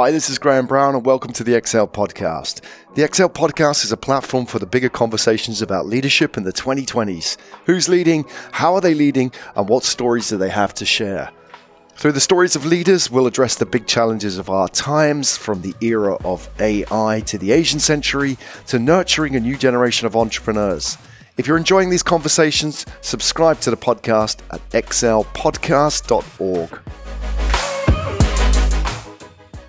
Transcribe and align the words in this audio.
Hi, 0.00 0.12
this 0.12 0.30
is 0.30 0.38
Graham 0.38 0.68
Brown, 0.68 0.94
and 0.94 1.04
welcome 1.04 1.32
to 1.32 1.42
the 1.42 1.54
Excel 1.54 1.88
Podcast. 1.88 2.60
The 2.94 3.02
Excel 3.02 3.28
Podcast 3.28 3.84
is 3.84 3.90
a 3.90 3.96
platform 3.96 4.46
for 4.46 4.60
the 4.60 4.66
bigger 4.66 4.88
conversations 4.88 5.60
about 5.60 5.86
leadership 5.86 6.36
in 6.36 6.44
the 6.44 6.52
2020s. 6.52 7.36
Who's 7.66 7.88
leading? 7.88 8.24
How 8.52 8.76
are 8.76 8.80
they 8.80 8.94
leading? 8.94 9.32
And 9.56 9.68
what 9.68 9.82
stories 9.82 10.28
do 10.28 10.36
they 10.36 10.50
have 10.50 10.72
to 10.74 10.84
share? 10.84 11.32
Through 11.96 12.12
the 12.12 12.20
stories 12.20 12.54
of 12.54 12.64
leaders, 12.64 13.10
we'll 13.10 13.26
address 13.26 13.56
the 13.56 13.66
big 13.66 13.88
challenges 13.88 14.38
of 14.38 14.48
our 14.48 14.68
times, 14.68 15.36
from 15.36 15.62
the 15.62 15.74
era 15.80 16.14
of 16.24 16.48
AI 16.60 17.20
to 17.26 17.36
the 17.36 17.50
Asian 17.50 17.80
century 17.80 18.38
to 18.68 18.78
nurturing 18.78 19.34
a 19.34 19.40
new 19.40 19.56
generation 19.56 20.06
of 20.06 20.14
entrepreneurs. 20.14 20.96
If 21.36 21.48
you're 21.48 21.56
enjoying 21.56 21.90
these 21.90 22.04
conversations, 22.04 22.86
subscribe 23.00 23.58
to 23.62 23.70
the 23.70 23.76
podcast 23.76 24.42
at 24.52 24.60
excelpodcast.org. 24.70 26.80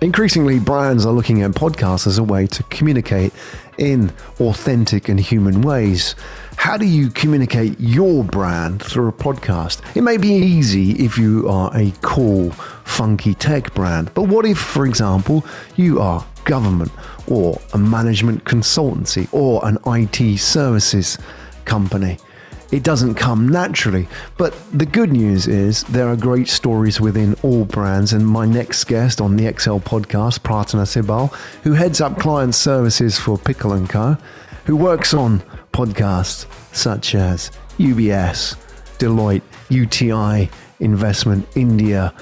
Increasingly, 0.02 0.58
brands 0.58 1.04
are 1.04 1.12
looking 1.12 1.42
at 1.42 1.50
podcasts 1.50 2.06
as 2.06 2.16
a 2.16 2.24
way 2.24 2.46
to 2.46 2.62
communicate 2.64 3.34
in 3.76 4.10
authentic 4.40 5.10
and 5.10 5.20
human 5.20 5.60
ways. 5.60 6.14
How 6.56 6.78
do 6.78 6.86
you 6.86 7.10
communicate 7.10 7.78
your 7.78 8.24
brand 8.24 8.82
through 8.82 9.08
a 9.08 9.12
podcast? 9.12 9.82
It 9.94 10.00
may 10.00 10.16
be 10.16 10.30
easy 10.30 10.92
if 10.92 11.18
you 11.18 11.46
are 11.50 11.70
a 11.76 11.92
cool, 12.00 12.50
funky 12.84 13.34
tech 13.34 13.74
brand, 13.74 14.10
but 14.14 14.22
what 14.22 14.46
if, 14.46 14.56
for 14.56 14.86
example, 14.86 15.44
you 15.76 16.00
are 16.00 16.26
government 16.46 16.92
or 17.26 17.60
a 17.74 17.78
management 17.78 18.44
consultancy 18.44 19.28
or 19.34 19.60
an 19.66 19.76
IT 19.86 20.38
services 20.38 21.18
company? 21.66 22.16
It 22.72 22.82
doesn't 22.84 23.14
come 23.14 23.48
naturally. 23.48 24.08
But 24.38 24.54
the 24.72 24.86
good 24.86 25.12
news 25.12 25.48
is 25.48 25.82
there 25.84 26.08
are 26.08 26.16
great 26.16 26.48
stories 26.48 27.00
within 27.00 27.34
all 27.42 27.64
brands. 27.64 28.12
And 28.12 28.26
my 28.26 28.46
next 28.46 28.84
guest 28.84 29.20
on 29.20 29.36
the 29.36 29.46
Excel 29.46 29.80
podcast, 29.80 30.40
Pratana 30.40 30.86
Sibal, 30.86 31.32
who 31.62 31.72
heads 31.72 32.00
up 32.00 32.18
client 32.18 32.54
services 32.54 33.18
for 33.18 33.38
Pickle 33.38 33.86
& 33.86 33.88
Co., 33.88 34.16
who 34.66 34.76
works 34.76 35.14
on 35.14 35.42
podcasts 35.72 36.46
such 36.74 37.14
as 37.14 37.50
UBS, 37.78 38.56
Deloitte, 38.98 39.42
UTI, 39.68 40.50
Investment, 40.80 41.46
India, 41.56 42.14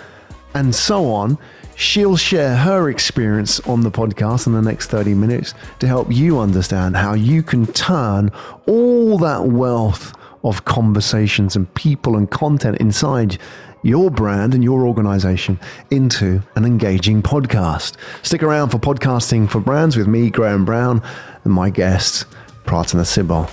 and 0.54 0.74
so 0.74 1.06
on. 1.06 1.36
She'll 1.76 2.16
share 2.16 2.56
her 2.56 2.88
experience 2.88 3.60
on 3.60 3.82
the 3.82 3.90
podcast 3.90 4.46
in 4.46 4.52
the 4.52 4.62
next 4.62 4.88
30 4.88 5.14
minutes 5.14 5.54
to 5.78 5.86
help 5.86 6.10
you 6.10 6.40
understand 6.40 6.96
how 6.96 7.14
you 7.14 7.42
can 7.42 7.66
turn 7.66 8.32
all 8.66 9.18
that 9.18 9.44
wealth 9.44 10.12
of 10.44 10.64
conversations 10.64 11.56
and 11.56 11.72
people 11.74 12.16
and 12.16 12.30
content 12.30 12.78
inside 12.78 13.38
your 13.82 14.10
brand 14.10 14.54
and 14.54 14.64
your 14.64 14.86
organization 14.86 15.58
into 15.90 16.42
an 16.56 16.64
engaging 16.64 17.22
podcast. 17.22 17.96
Stick 18.22 18.42
around 18.42 18.70
for 18.70 18.78
Podcasting 18.78 19.48
for 19.48 19.60
Brands 19.60 19.96
with 19.96 20.08
me, 20.08 20.30
Graham 20.30 20.64
Brown, 20.64 21.02
and 21.44 21.52
my 21.52 21.70
guest, 21.70 22.26
Pratana 22.64 23.04
Sibal. 23.04 23.48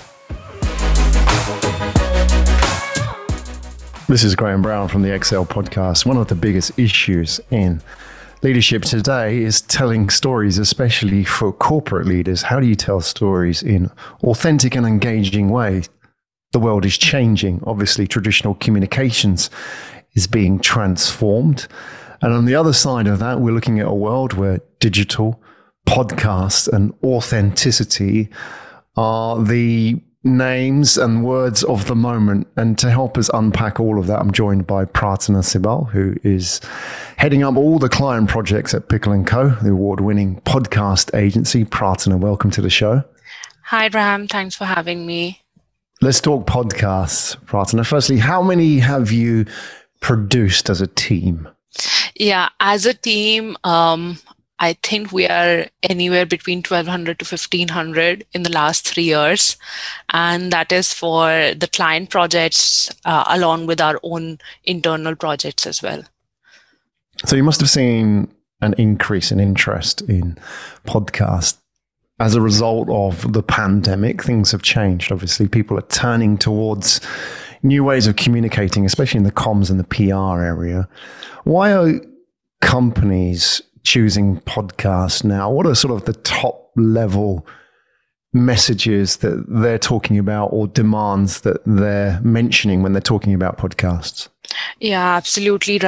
This 4.08 4.22
is 4.22 4.36
Graham 4.36 4.62
Brown 4.62 4.88
from 4.88 5.02
the 5.02 5.12
Excel 5.12 5.44
podcast. 5.44 6.06
One 6.06 6.16
of 6.16 6.28
the 6.28 6.36
biggest 6.36 6.78
issues 6.78 7.40
in 7.50 7.82
leadership 8.42 8.82
today 8.82 9.38
is 9.38 9.62
telling 9.62 10.10
stories, 10.10 10.58
especially 10.58 11.24
for 11.24 11.52
corporate 11.52 12.06
leaders. 12.06 12.42
How 12.42 12.60
do 12.60 12.66
you 12.66 12.76
tell 12.76 13.00
stories 13.00 13.64
in 13.64 13.90
authentic 14.22 14.76
and 14.76 14.86
engaging 14.86 15.48
ways? 15.48 15.88
The 16.56 16.60
world 16.60 16.86
is 16.86 16.96
changing. 16.96 17.62
Obviously, 17.66 18.06
traditional 18.06 18.54
communications 18.54 19.50
is 20.14 20.26
being 20.26 20.58
transformed. 20.58 21.68
And 22.22 22.32
on 22.32 22.46
the 22.46 22.54
other 22.54 22.72
side 22.72 23.06
of 23.06 23.18
that, 23.18 23.42
we're 23.42 23.52
looking 23.52 23.78
at 23.78 23.86
a 23.86 23.92
world 23.92 24.32
where 24.32 24.62
digital, 24.80 25.42
podcast, 25.86 26.66
and 26.72 26.94
authenticity 27.04 28.30
are 28.96 29.44
the 29.44 30.00
names 30.24 30.96
and 30.96 31.26
words 31.26 31.62
of 31.64 31.88
the 31.88 31.94
moment. 31.94 32.48
And 32.56 32.78
to 32.78 32.90
help 32.90 33.18
us 33.18 33.28
unpack 33.34 33.78
all 33.78 33.98
of 33.98 34.06
that, 34.06 34.18
I'm 34.18 34.32
joined 34.32 34.66
by 34.66 34.86
Pratana 34.86 35.44
Sibal, 35.44 35.90
who 35.90 36.14
is 36.24 36.62
heading 37.18 37.42
up 37.42 37.58
all 37.58 37.78
the 37.78 37.90
client 37.90 38.30
projects 38.30 38.72
at 38.72 38.88
Pickle 38.88 39.22
& 39.24 39.26
Co., 39.26 39.50
the 39.50 39.72
award-winning 39.72 40.40
podcast 40.46 41.14
agency. 41.14 41.66
Pratana, 41.66 42.18
welcome 42.18 42.50
to 42.52 42.62
the 42.62 42.70
show. 42.70 43.04
Hi, 43.64 43.88
Ram. 43.88 44.26
Thanks 44.26 44.56
for 44.56 44.64
having 44.64 45.04
me. 45.04 45.42
Let's 46.02 46.20
talk 46.20 46.46
podcasts, 46.46 47.36
Pratana. 47.46 47.86
Firstly, 47.86 48.18
how 48.18 48.42
many 48.42 48.78
have 48.78 49.10
you 49.10 49.46
produced 50.00 50.68
as 50.68 50.80
a 50.80 50.86
team? 50.86 51.48
Yeah, 52.14 52.50
as 52.60 52.84
a 52.84 52.92
team, 52.94 53.56
um, 53.64 54.18
I 54.58 54.74
think 54.82 55.12
we 55.12 55.26
are 55.26 55.66
anywhere 55.82 56.26
between 56.26 56.58
1200 56.58 57.18
to 57.18 57.24
1500 57.24 58.26
in 58.32 58.42
the 58.42 58.52
last 58.52 58.88
three 58.88 59.04
years. 59.04 59.56
And 60.10 60.52
that 60.52 60.72
is 60.72 60.92
for 60.92 61.54
the 61.54 61.68
client 61.72 62.10
projects 62.10 62.90
uh, 63.04 63.24
along 63.28 63.66
with 63.66 63.80
our 63.80 63.98
own 64.02 64.38
internal 64.64 65.14
projects 65.14 65.66
as 65.66 65.82
well. 65.82 66.02
So 67.24 67.36
you 67.36 67.44
must 67.44 67.60
have 67.60 67.70
seen 67.70 68.28
an 68.60 68.74
increase 68.78 69.30
in 69.30 69.40
interest 69.40 70.02
in 70.02 70.38
podcast 70.86 71.58
as 72.18 72.34
a 72.34 72.40
result 72.40 72.88
of 72.88 73.32
the 73.32 73.42
pandemic, 73.42 74.22
things 74.22 74.52
have 74.52 74.62
changed. 74.62 75.12
Obviously, 75.12 75.48
people 75.48 75.78
are 75.78 75.86
turning 75.88 76.38
towards 76.38 77.00
new 77.62 77.84
ways 77.84 78.06
of 78.06 78.16
communicating, 78.16 78.86
especially 78.86 79.18
in 79.18 79.24
the 79.24 79.32
comms 79.32 79.70
and 79.70 79.78
the 79.78 79.84
PR 79.84 80.42
area. 80.42 80.88
Why 81.44 81.72
are 81.72 82.00
companies 82.60 83.60
choosing 83.82 84.40
podcasts 84.40 85.24
now? 85.24 85.50
What 85.50 85.66
are 85.66 85.74
sort 85.74 85.94
of 85.94 86.06
the 86.06 86.14
top 86.14 86.70
level 86.76 87.46
messages 88.32 89.18
that 89.18 89.44
they're 89.48 89.78
talking 89.78 90.18
about 90.18 90.48
or 90.48 90.66
demands 90.68 91.42
that 91.42 91.60
they're 91.64 92.20
mentioning 92.22 92.82
when 92.82 92.92
they're 92.92 93.00
talking 93.00 93.34
about 93.34 93.58
podcasts? 93.58 94.28
Yeah, 94.80 95.16
absolutely, 95.16 95.78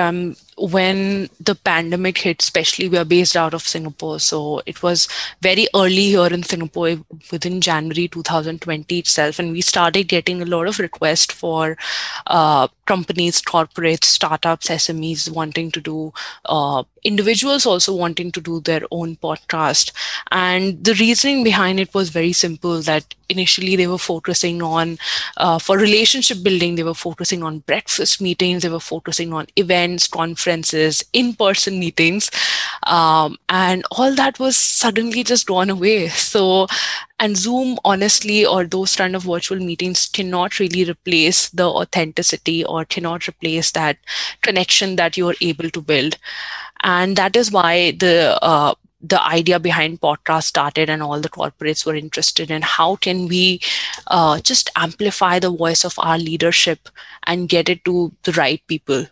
when 0.59 1.29
the 1.41 1.55
pandemic 1.55 2.19
hit, 2.19 2.43
especially 2.43 2.89
we 2.89 2.99
are 2.99 3.05
based 3.05 3.37
out 3.37 3.55
of 3.55 3.63
Singapore. 3.63 4.19
So 4.19 4.61
it 4.67 4.83
was 4.83 5.09
very 5.41 5.69
early 5.75 6.07
here 6.09 6.27
in 6.27 6.43
Singapore 6.43 6.97
within 7.31 7.61
January 7.61 8.09
2020 8.09 8.99
itself. 8.99 9.39
And 9.39 9.53
we 9.53 9.61
started 9.61 10.09
getting 10.09 10.43
a 10.43 10.47
lot 10.47 10.67
of 10.67 10.79
requests 10.79 11.33
for 11.33 11.77
uh, 12.27 12.69
companies, 12.87 13.41
corporates, 13.41 14.05
startups, 14.05 14.69
SMEs 14.69 15.31
wanting 15.31 15.71
to 15.71 15.81
do, 15.81 16.13
uh, 16.47 16.83
individuals 17.05 17.65
also 17.65 17.95
wanting 17.95 18.33
to 18.33 18.41
do 18.41 18.61
their 18.61 18.83
own 18.91 19.17
podcast. 19.17 19.93
And 20.33 20.83
the 20.83 20.95
reasoning 20.95 21.45
behind 21.45 21.79
it 21.79 21.95
was 21.95 22.09
very 22.11 22.33
simple 22.33 22.81
that 22.83 23.15
initially 23.29 23.77
they 23.77 23.87
were 23.87 23.99
focusing 23.99 24.63
on, 24.63 24.99
uh, 25.37 25.59
for 25.59 25.77
relationship 25.79 26.43
building, 26.43 26.75
they 26.75 26.83
were 26.83 26.95
focusing 26.95 27.43
on 27.43 27.61
breakfast 27.61 28.21
meetings, 28.21 28.63
they 28.63 28.69
were 28.71 28.81
focusing 28.81 29.33
on 29.33 29.47
events, 29.57 30.07
conferences 30.07 30.48
conferences, 30.49 31.05
in 31.13 31.35
person 31.35 31.79
meetings. 31.79 32.31
Um, 32.85 33.37
and 33.49 33.85
all 33.91 34.15
that 34.15 34.39
was 34.39 34.57
suddenly 34.57 35.25
just 35.25 35.47
gone 35.47 35.71
away. 35.71 36.09
So, 36.29 36.67
and 37.21 37.37
Zoom, 37.37 37.79
honestly, 37.85 38.47
or 38.47 38.65
those 38.65 38.95
kind 38.97 39.17
of 39.17 39.25
virtual 39.25 39.59
meetings 39.59 40.09
cannot 40.09 40.59
really 40.59 40.85
replace 40.89 41.49
the 41.51 41.65
authenticity 41.65 42.65
or 42.65 42.85
cannot 42.85 43.27
replace 43.27 43.73
that 43.73 43.97
connection 44.43 44.97
that 44.97 45.17
you're 45.17 45.35
able 45.41 45.71
to 45.71 45.81
build. 45.81 46.17
And 46.83 47.17
that 47.17 47.35
is 47.37 47.51
why 47.51 47.93
the 47.93 48.39
uh, 48.43 48.75
the 49.01 49.23
idea 49.23 49.59
behind 49.61 50.01
podcast 50.01 50.45
started 50.45 50.91
and 50.91 51.03
all 51.03 51.21
the 51.21 51.29
corporates 51.29 51.87
were 51.87 51.95
interested 51.95 52.51
in 52.51 52.63
how 52.63 52.97
can 52.97 53.29
we 53.29 53.61
uh, 54.09 54.41
just 54.41 54.71
amplify 54.77 55.39
the 55.39 55.51
voice 55.51 55.85
of 55.85 55.95
our 55.99 56.19
leadership 56.19 56.89
and 57.25 57.49
get 57.49 57.69
it 57.69 57.85
to 57.85 58.13
the 58.25 58.33
right 58.33 58.61
people 58.67 59.07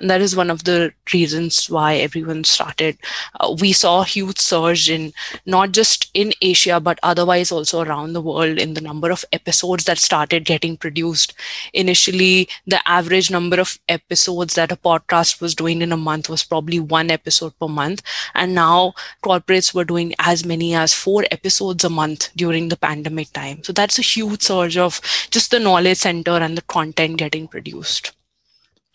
and 0.00 0.08
that 0.10 0.20
is 0.20 0.34
one 0.34 0.50
of 0.50 0.64
the 0.64 0.92
reasons 1.12 1.68
why 1.68 1.96
everyone 1.96 2.44
started. 2.44 2.96
Uh, 3.38 3.54
we 3.60 3.72
saw 3.72 4.00
a 4.00 4.06
huge 4.06 4.38
surge 4.38 4.88
in 4.88 5.12
not 5.46 5.72
just 5.72 6.10
in 6.14 6.32
Asia, 6.40 6.80
but 6.80 6.98
otherwise 7.02 7.52
also 7.52 7.82
around 7.82 8.12
the 8.12 8.20
world 8.20 8.58
in 8.58 8.74
the 8.74 8.80
number 8.80 9.10
of 9.10 9.24
episodes 9.32 9.84
that 9.84 9.98
started 9.98 10.44
getting 10.44 10.76
produced. 10.76 11.34
Initially, 11.74 12.48
the 12.66 12.80
average 12.88 13.30
number 13.30 13.60
of 13.60 13.78
episodes 13.88 14.54
that 14.54 14.72
a 14.72 14.76
podcast 14.76 15.40
was 15.40 15.54
doing 15.54 15.82
in 15.82 15.92
a 15.92 15.96
month 15.96 16.28
was 16.28 16.44
probably 16.44 16.80
one 16.80 17.10
episode 17.10 17.52
per 17.60 17.68
month. 17.68 18.02
And 18.34 18.54
now 18.54 18.94
corporates 19.22 19.74
were 19.74 19.84
doing 19.84 20.14
as 20.18 20.44
many 20.44 20.74
as 20.74 20.94
four 20.94 21.24
episodes 21.30 21.84
a 21.84 21.90
month 21.90 22.30
during 22.36 22.68
the 22.68 22.76
pandemic 22.76 23.32
time. 23.32 23.62
So 23.64 23.72
that's 23.72 23.98
a 23.98 24.02
huge 24.02 24.42
surge 24.42 24.76
of 24.76 25.00
just 25.30 25.50
the 25.50 25.60
knowledge 25.60 25.98
center 25.98 26.32
and 26.32 26.56
the 26.56 26.62
content 26.62 27.18
getting 27.18 27.48
produced. 27.48 28.12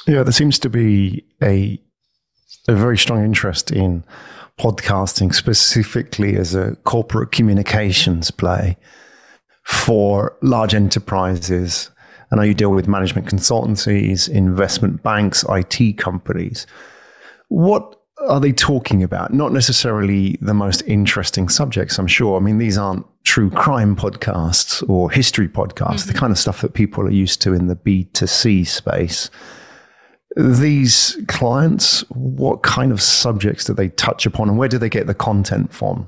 Yeah, 0.08 0.24
there 0.24 0.32
seems 0.32 0.60
to 0.60 0.70
be 0.70 1.26
a 1.42 1.80
a 2.68 2.74
very 2.74 2.98
strong 2.98 3.24
interest 3.24 3.72
in 3.72 4.04
podcasting 4.58 5.34
specifically 5.34 6.36
as 6.36 6.56
a 6.56 6.76
corporate 6.78 7.32
communications 7.32 8.32
play 8.32 8.78
for 9.64 10.38
large 10.42 10.74
enterprises. 10.74 11.90
I 12.32 12.38
know 12.38 12.44
you 12.44 12.54
deal 12.54 12.72
with 12.72 12.88
management 12.88 13.28
consultancies, 13.28 14.30
investment 14.30 15.04
banks, 15.04 15.46
IT 15.50 15.98
companies. 15.98 16.66
What 17.50 18.00
are 18.28 18.40
they 18.40 18.52
talking 18.52 19.04
about? 19.04 19.34
Not 19.34 19.52
necessarily 19.52 20.38
the 20.42 20.54
most 20.54 20.82
interesting 20.84 21.50
subjects, 21.50 22.00
I'm 22.00 22.08
sure. 22.08 22.38
I 22.38 22.40
mean, 22.40 22.58
these 22.58 22.78
aren't 22.78 23.06
true 23.24 23.50
crime 23.50 23.96
podcasts 23.96 24.88
or 24.90 25.12
history 25.12 25.50
podcasts, 25.50 26.02
mm-hmm. 26.02 26.12
the 26.14 26.18
kind 26.18 26.32
of 26.32 26.40
stuff 26.40 26.62
that 26.62 26.74
people 26.74 27.04
are 27.04 27.12
used 27.12 27.42
to 27.44 27.54
in 27.54 27.68
the 27.68 27.76
B2C 27.76 28.66
space. 28.66 29.30
These 30.36 31.18
clients, 31.28 32.02
what 32.10 32.62
kind 32.64 32.92
of 32.92 33.02
subjects 33.02 33.66
do 33.66 33.74
they 33.74 33.90
touch 33.90 34.26
upon 34.26 34.50
and 34.50 34.58
where 34.58 34.68
do 34.68 34.78
they 34.78 34.90
get 34.90 35.08
the 35.08 35.14
content 35.14 35.74
from? 35.74 36.08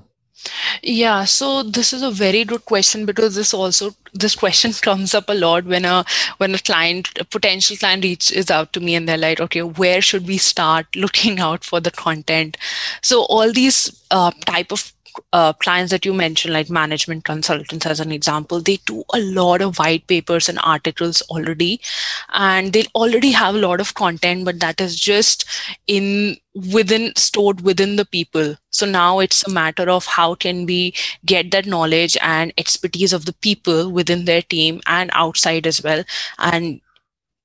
Yeah, 0.83 1.25
so 1.25 1.63
this 1.63 1.93
is 1.93 2.03
a 2.03 2.11
very 2.11 2.43
good 2.43 2.65
question 2.65 3.05
because 3.05 3.35
this 3.35 3.53
also 3.53 3.95
this 4.13 4.35
question 4.35 4.71
comes 4.81 5.13
up 5.13 5.29
a 5.29 5.33
lot 5.33 5.65
when 5.65 5.85
a 5.85 6.05
when 6.37 6.53
a 6.53 6.59
client 6.59 7.09
a 7.19 7.25
potential 7.25 7.75
client 7.75 8.03
reaches 8.03 8.51
out 8.51 8.73
to 8.73 8.79
me 8.79 8.95
and 8.95 9.07
they're 9.09 9.17
like, 9.17 9.39
okay, 9.39 9.63
where 9.63 10.01
should 10.01 10.27
we 10.27 10.37
start 10.37 10.87
looking 10.95 11.39
out 11.39 11.63
for 11.63 11.79
the 11.79 11.91
content? 11.91 12.57
So 13.01 13.23
all 13.23 13.51
these 13.51 14.03
uh, 14.11 14.31
type 14.45 14.71
of 14.71 14.93
uh, 15.33 15.53
clients 15.53 15.91
that 15.91 16.05
you 16.05 16.13
mentioned, 16.13 16.53
like 16.53 16.69
management 16.69 17.23
consultants, 17.23 17.85
as 17.85 17.99
an 17.99 18.11
example, 18.11 18.61
they 18.61 18.77
do 18.85 19.03
a 19.13 19.19
lot 19.19 19.61
of 19.61 19.77
white 19.77 20.07
papers 20.07 20.49
and 20.49 20.59
articles 20.63 21.21
already, 21.23 21.79
and 22.33 22.73
they 22.73 22.85
already 22.95 23.31
have 23.31 23.55
a 23.55 23.59
lot 23.59 23.79
of 23.79 23.93
content, 23.93 24.45
but 24.45 24.59
that 24.59 24.81
is 24.81 24.99
just 24.99 25.45
in 25.87 26.37
within 26.73 27.13
stored 27.15 27.61
within 27.61 27.95
the 27.97 28.05
people. 28.05 28.55
So 28.71 28.85
now 28.85 29.19
it's 29.19 29.45
a 29.45 29.51
matter 29.51 29.89
of 29.89 30.05
how 30.05 30.35
can 30.35 30.65
we 30.65 30.93
get 31.25 31.51
that 31.51 31.65
knowledge 31.65 32.17
and 32.21 32.53
expertise 32.57 33.13
of 33.13 33.25
the 33.25 33.33
people 33.33 33.91
within 33.91 34.25
their 34.25 34.41
team 34.41 34.81
and 34.87 35.11
outside 35.13 35.67
as 35.67 35.83
well. 35.83 36.03
And 36.39 36.81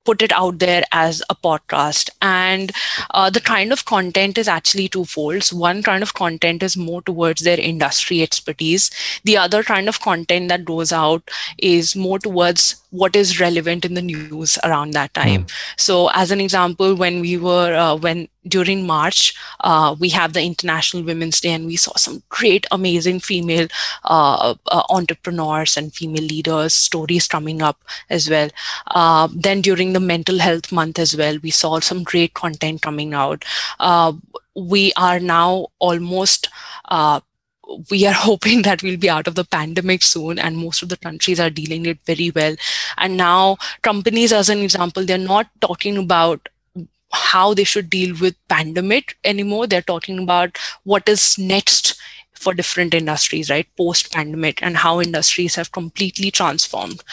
put 0.05 0.21
it 0.21 0.31
out 0.33 0.59
there 0.59 0.83
as 0.91 1.21
a 1.29 1.35
podcast. 1.35 2.09
And 2.21 2.71
uh, 3.11 3.29
the 3.29 3.41
kind 3.41 3.71
of 3.71 3.85
content 3.85 4.37
is 4.37 4.47
actually 4.47 4.89
twofold. 4.89 5.47
One 5.49 5.83
kind 5.83 6.03
of 6.03 6.13
content 6.13 6.63
is 6.63 6.77
more 6.77 7.01
towards 7.01 7.41
their 7.41 7.59
industry 7.59 8.21
expertise. 8.21 8.91
The 9.23 9.37
other 9.37 9.63
kind 9.63 9.89
of 9.89 10.01
content 10.01 10.49
that 10.49 10.65
goes 10.65 10.91
out 10.91 11.29
is 11.57 11.95
more 11.95 12.19
towards 12.19 12.82
what 12.93 13.15
is 13.15 13.39
relevant 13.39 13.85
in 13.85 13.95
the 13.95 14.01
news 14.01 14.59
around 14.63 14.91
that 14.91 15.11
time. 15.15 15.45
Mm. 15.45 15.51
So, 15.77 16.09
as 16.13 16.29
an 16.29 16.39
example, 16.39 16.95
when 16.95 17.21
we 17.21 17.37
were 17.37 17.73
uh, 17.75 17.95
when 17.95 18.27
during 18.47 18.85
March, 18.85 19.33
uh, 19.61 19.95
we 19.99 20.09
have 20.09 20.33
the 20.33 20.43
International 20.43 21.01
Women's 21.01 21.41
Day, 21.41 21.53
and 21.53 21.65
we 21.65 21.75
saw 21.75 21.95
some 21.95 22.21
great, 22.29 22.67
amazing 22.71 23.19
female 23.19 23.67
uh, 24.03 24.53
uh 24.71 24.83
entrepreneurs 24.89 25.75
and 25.75 25.93
female 25.93 26.23
leaders 26.23 26.73
stories 26.73 27.27
coming 27.27 27.63
up 27.63 27.83
as 28.11 28.29
well. 28.29 28.49
Uh, 28.87 29.27
then 29.33 29.61
during 29.61 29.93
the 29.93 30.05
Mental 30.11 30.37
Health 30.37 30.71
Month 30.71 30.99
as 30.99 31.17
well, 31.17 31.39
we 31.41 31.49
saw 31.49 31.79
some 31.79 32.03
great 32.03 32.35
content 32.35 32.83
coming 32.83 33.15
out. 33.15 33.43
Uh, 33.79 34.13
we 34.55 34.93
are 34.97 35.19
now 35.19 35.67
almost 35.79 36.49
we 37.89 38.05
are 38.05 38.13
hoping 38.27 38.61
that 38.63 38.83
we'll 38.83 38.97
be 38.97 39.09
out 39.09 39.27
of 39.27 39.35
the 39.35 39.43
pandemic 39.43 40.01
soon 40.03 40.39
and 40.39 40.57
most 40.57 40.81
of 40.81 40.89
the 40.89 40.97
countries 40.97 41.39
are 41.39 41.49
dealing 41.49 41.85
it 41.85 41.99
very 42.05 42.31
well. 42.31 42.55
And 42.97 43.17
now 43.17 43.57
companies 43.81 44.33
as 44.33 44.49
an 44.49 44.59
example 44.59 45.05
they're 45.05 45.17
not 45.17 45.47
talking 45.61 45.97
about 45.97 46.49
how 47.11 47.53
they 47.53 47.63
should 47.63 47.89
deal 47.89 48.15
with 48.19 48.35
pandemic 48.47 49.17
anymore. 49.23 49.67
They're 49.67 49.81
talking 49.81 50.19
about 50.19 50.57
what 50.83 51.07
is 51.07 51.37
next 51.37 51.95
for 52.33 52.53
different 52.53 52.93
industries 52.93 53.49
right? 53.49 53.67
Post 53.77 54.11
pandemic 54.11 54.61
and 54.61 54.75
how 54.75 54.99
industries 54.99 55.55
have 55.55 55.71
completely 55.71 56.31
transformed. 56.31 57.03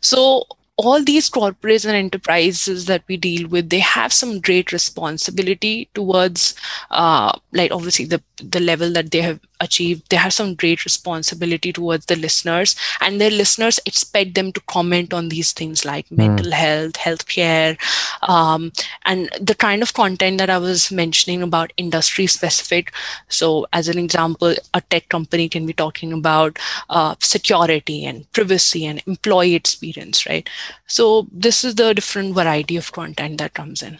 So 0.00 0.44
all 0.76 1.02
these 1.02 1.30
corporates 1.30 1.84
and 1.84 1.94
enterprises 1.94 2.86
that 2.86 3.02
we 3.06 3.16
deal 3.16 3.46
with 3.48 3.70
they 3.70 3.78
have 3.78 4.12
some 4.12 4.40
great 4.40 4.72
responsibility 4.72 5.88
towards 5.94 6.54
uh, 6.90 7.32
like 7.52 7.70
obviously 7.70 8.04
the 8.04 8.20
the 8.38 8.60
level 8.60 8.92
that 8.92 9.10
they 9.10 9.20
have 9.20 9.40
achieved. 9.60 10.10
They 10.10 10.16
have 10.16 10.32
some 10.32 10.54
great 10.54 10.84
responsibility 10.84 11.72
towards 11.72 12.06
the 12.06 12.16
listeners 12.16 12.76
and 13.00 13.20
their 13.20 13.30
listeners 13.30 13.80
expect 13.86 14.34
them 14.34 14.52
to 14.52 14.60
comment 14.62 15.14
on 15.14 15.28
these 15.28 15.52
things 15.52 15.84
like 15.84 16.08
mm. 16.08 16.18
mental 16.18 16.50
health 16.52 16.94
healthcare 16.94 17.78
um, 18.22 18.72
and 19.04 19.30
the 19.40 19.54
kind 19.54 19.82
of 19.82 19.94
content 19.94 20.38
that 20.38 20.50
i 20.50 20.58
was 20.58 20.90
mentioning 20.90 21.42
about 21.42 21.72
industry 21.76 22.26
specific. 22.26 22.92
So 23.28 23.66
as 23.72 23.88
an 23.88 23.98
example 23.98 24.54
a 24.74 24.80
tech 24.80 25.08
company 25.08 25.48
can 25.48 25.66
be 25.66 25.72
talking 25.72 26.12
about 26.12 26.58
uh, 26.90 27.14
security 27.20 28.04
and 28.04 28.30
privacy 28.32 28.84
and 28.86 29.02
employee 29.06 29.54
experience 29.54 30.26
right 30.26 30.48
so 30.86 31.26
this 31.32 31.64
is 31.64 31.74
the 31.74 31.92
different 31.94 32.34
variety 32.34 32.76
of 32.76 32.92
content 32.92 33.38
that 33.38 33.54
comes 33.54 33.82
in 33.82 33.98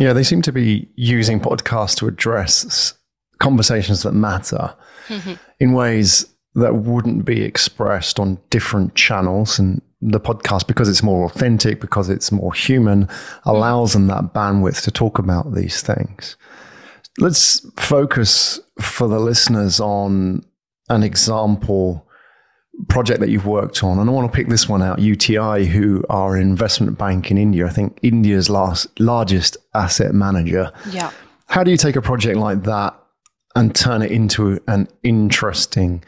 yeah, 0.00 0.14
they 0.14 0.22
seem 0.22 0.40
to 0.42 0.52
be 0.52 0.88
using 0.96 1.40
podcasts 1.40 1.94
to 1.96 2.08
address 2.08 2.94
conversations 3.38 4.02
that 4.02 4.12
matter 4.12 4.74
mm-hmm. 5.08 5.34
in 5.58 5.74
ways 5.74 6.24
that 6.54 6.76
wouldn't 6.76 7.26
be 7.26 7.42
expressed 7.42 8.18
on 8.18 8.38
different 8.48 8.94
channels. 8.94 9.58
And 9.58 9.82
the 10.00 10.18
podcast, 10.18 10.66
because 10.66 10.88
it's 10.88 11.02
more 11.02 11.26
authentic, 11.26 11.82
because 11.82 12.08
it's 12.08 12.32
more 12.32 12.54
human, 12.54 13.10
allows 13.44 13.92
them 13.92 14.06
that 14.06 14.32
bandwidth 14.32 14.82
to 14.84 14.90
talk 14.90 15.18
about 15.18 15.54
these 15.54 15.82
things. 15.82 16.34
Let's 17.18 17.60
focus 17.76 18.58
for 18.80 19.06
the 19.06 19.20
listeners 19.20 19.80
on 19.80 20.46
an 20.88 21.02
example 21.02 22.08
project 22.88 23.20
that 23.20 23.28
you've 23.28 23.46
worked 23.46 23.82
on, 23.82 23.98
and 23.98 24.08
I 24.08 24.12
want 24.12 24.30
to 24.30 24.36
pick 24.36 24.48
this 24.48 24.68
one 24.68 24.82
out 24.82 24.98
UTI, 24.98 25.66
who 25.66 26.04
are 26.08 26.36
an 26.36 26.42
investment 26.42 26.98
bank 26.98 27.30
in 27.30 27.38
India, 27.38 27.66
I 27.66 27.70
think 27.70 27.98
India's 28.02 28.48
last, 28.50 28.98
largest 28.98 29.56
asset 29.74 30.14
manager. 30.14 30.72
Yeah. 30.90 31.10
How 31.46 31.64
do 31.64 31.70
you 31.70 31.76
take 31.76 31.96
a 31.96 32.02
project 32.02 32.36
like 32.36 32.62
that 32.64 32.96
and 33.56 33.74
turn 33.74 34.02
it 34.02 34.10
into 34.10 34.60
an 34.68 34.88
interesting 35.02 36.04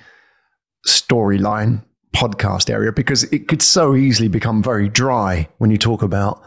storyline 0.87 1.85
podcast 2.15 2.71
area? 2.71 2.93
Because 2.93 3.25
it 3.25 3.49
could 3.49 3.63
so 3.63 3.95
easily 3.95 4.29
become 4.29 4.63
very 4.63 4.89
dry 4.89 5.49
when 5.59 5.71
you 5.71 5.79
talk 5.79 6.03
about 6.03 6.43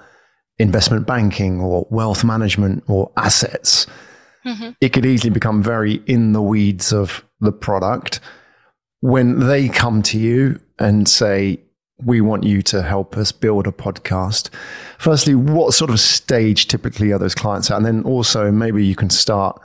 investment 0.57 1.06
banking 1.06 1.60
or 1.60 1.86
wealth 1.89 2.24
management 2.24 2.83
or 2.88 3.12
assets. 3.18 3.88
Mm-hmm. 4.45 4.69
It 4.80 4.89
could 4.94 5.06
easily 5.06 5.31
become 5.31 5.62
very 5.62 5.95
in 6.06 6.33
the 6.33 6.42
weeds 6.42 6.94
of 6.94 7.25
the 7.42 7.51
product 7.51 8.19
when 9.06 9.48
they 9.48 9.69
come 9.69 10.02
to 10.02 10.18
you 10.18 10.60
and 10.80 11.07
say, 11.07 11.60
we 12.04 12.22
want 12.22 12.44
you 12.44 12.63
to 12.63 12.81
help 12.81 13.16
us 13.18 13.31
build 13.31 13.68
a 13.68 13.72
podcast. 13.72 14.50
Firstly, 14.98 15.36
what 15.36 15.75
sort 15.75 15.92
of 15.92 16.00
stage 16.00 16.68
typically 16.68 17.12
are 17.12 17.19
those 17.19 17.36
clients 17.36 17.69
at? 17.69 17.78
And 17.78 17.86
then 17.86 18.04
also 18.04 18.52
maybe 18.52 18.83
you 18.83 18.95
can 18.95 19.12
start 19.12 19.62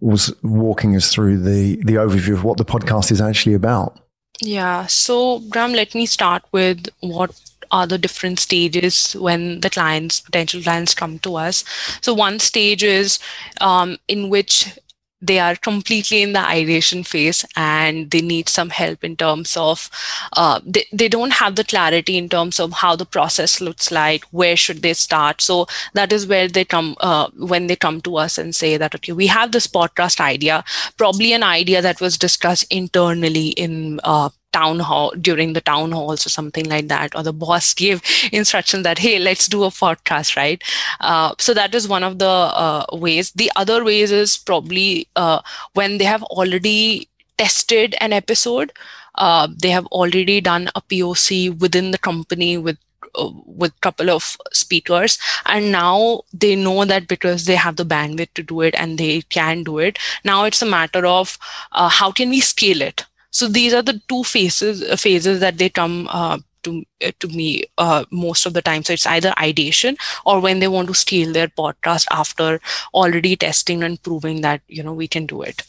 was 0.00 0.32
walking 0.44 0.94
us 0.94 1.12
through 1.12 1.38
the 1.38 1.74
the 1.84 1.94
overview 1.94 2.32
of 2.34 2.44
what 2.44 2.56
the 2.56 2.64
podcast 2.64 3.10
is 3.10 3.20
actually 3.20 3.54
about. 3.54 3.98
Yeah. 4.40 4.86
So 4.86 5.40
Graham, 5.50 5.72
let 5.72 5.92
me 5.92 6.06
start 6.06 6.44
with 6.52 6.86
what 7.00 7.32
are 7.72 7.86
the 7.86 7.98
different 7.98 8.38
stages 8.38 9.14
when 9.14 9.60
the 9.60 9.70
clients, 9.70 10.20
potential 10.20 10.62
clients 10.62 10.94
come 10.94 11.18
to 11.18 11.34
us. 11.34 11.64
So 12.00 12.14
one 12.14 12.38
stage 12.38 12.84
is 12.84 13.18
um, 13.60 13.98
in 14.06 14.30
which 14.30 14.78
they 15.20 15.38
are 15.38 15.56
completely 15.56 16.22
in 16.22 16.32
the 16.32 16.40
ideation 16.40 17.02
phase 17.02 17.44
and 17.56 18.10
they 18.10 18.20
need 18.20 18.48
some 18.48 18.70
help 18.70 19.02
in 19.02 19.16
terms 19.16 19.56
of 19.56 19.90
uh, 20.34 20.60
they, 20.64 20.84
they 20.92 21.08
don't 21.08 21.32
have 21.32 21.56
the 21.56 21.64
clarity 21.64 22.16
in 22.16 22.28
terms 22.28 22.60
of 22.60 22.72
how 22.72 22.94
the 22.94 23.04
process 23.06 23.60
looks 23.60 23.90
like 23.90 24.24
where 24.30 24.56
should 24.56 24.82
they 24.82 24.94
start. 24.94 25.40
So 25.40 25.66
that 25.94 26.12
is 26.12 26.26
where 26.26 26.48
they 26.48 26.64
come 26.64 26.96
uh, 27.00 27.28
when 27.36 27.66
they 27.66 27.76
come 27.76 28.00
to 28.02 28.16
us 28.16 28.38
and 28.38 28.54
say 28.54 28.76
that 28.76 28.94
okay 28.94 29.12
we 29.12 29.26
have 29.26 29.52
this 29.52 29.66
podcast 29.66 30.20
idea 30.20 30.64
probably 30.96 31.32
an 31.32 31.42
idea 31.42 31.82
that 31.82 32.00
was 32.00 32.18
discussed 32.18 32.64
internally 32.70 33.48
in 33.48 34.00
uh, 34.04 34.28
town 34.52 34.80
hall 34.80 35.12
during 35.20 35.52
the 35.52 35.60
town 35.60 35.92
halls 35.92 36.26
or 36.26 36.30
something 36.30 36.64
like 36.68 36.88
that 36.88 37.14
or 37.14 37.22
the 37.22 37.32
boss 37.32 37.74
gave 37.74 38.02
instruction 38.32 38.82
that 38.82 38.98
hey 38.98 39.18
let's 39.18 39.46
do 39.46 39.64
a 39.64 39.68
podcast 39.70 40.36
right? 40.36 40.62
Uh, 41.00 41.34
so 41.38 41.54
that 41.54 41.74
is 41.74 41.88
one 41.88 42.02
of 42.02 42.18
the 42.18 42.26
uh, 42.28 42.84
ways. 42.92 43.32
The 43.32 43.50
other 43.56 43.84
ways 43.84 44.10
is 44.10 44.36
probably 44.36 45.08
uh, 45.16 45.40
when 45.74 45.98
they 45.98 46.04
have 46.04 46.22
already 46.24 47.08
tested 47.36 47.94
an 48.00 48.12
episode 48.12 48.72
uh, 49.16 49.48
they 49.62 49.70
have 49.70 49.86
already 49.86 50.40
done 50.40 50.68
a 50.74 50.80
poc 50.82 51.58
within 51.60 51.90
the 51.90 51.98
company 51.98 52.56
with 52.58 52.78
uh, 53.14 53.30
with 53.46 53.80
couple 53.80 54.10
of 54.10 54.36
speakers 54.52 55.18
and 55.46 55.72
now 55.72 56.22
they 56.32 56.54
know 56.54 56.84
that 56.84 57.08
because 57.08 57.44
they 57.46 57.56
have 57.56 57.76
the 57.76 57.84
bandwidth 57.84 58.32
to 58.34 58.42
do 58.42 58.60
it 58.60 58.74
and 58.76 58.98
they 58.98 59.22
can 59.22 59.62
do 59.64 59.78
it 59.78 59.98
now 60.24 60.44
it's 60.44 60.62
a 60.62 60.66
matter 60.66 61.06
of 61.06 61.38
uh, 61.72 61.88
how 61.88 62.10
can 62.12 62.28
we 62.30 62.40
scale 62.40 62.82
it 62.82 63.04
so 63.38 63.48
these 63.48 63.74
are 63.74 63.82
the 63.82 64.00
two 64.08 64.22
phases 64.24 64.82
uh, 64.82 64.96
phases 64.96 65.40
that 65.40 65.58
they 65.58 65.68
come 65.68 66.08
uh, 66.10 66.38
to 66.68 66.84
uh, 67.06 67.12
to 67.20 67.28
me 67.28 67.64
uh, 67.78 68.04
most 68.10 68.46
of 68.46 68.54
the 68.54 68.62
time. 68.62 68.84
So 68.84 68.92
it's 68.92 69.06
either 69.06 69.32
ideation 69.38 69.96
or 70.24 70.40
when 70.40 70.60
they 70.60 70.68
want 70.68 70.88
to 70.88 70.94
steal 70.94 71.32
their 71.32 71.48
podcast 71.48 72.06
after 72.10 72.60
already 72.94 73.36
testing 73.36 73.82
and 73.82 74.02
proving 74.02 74.42
that 74.42 74.62
you 74.68 74.82
know 74.82 74.92
we 74.92 75.08
can 75.08 75.26
do 75.26 75.42
it. 75.42 75.62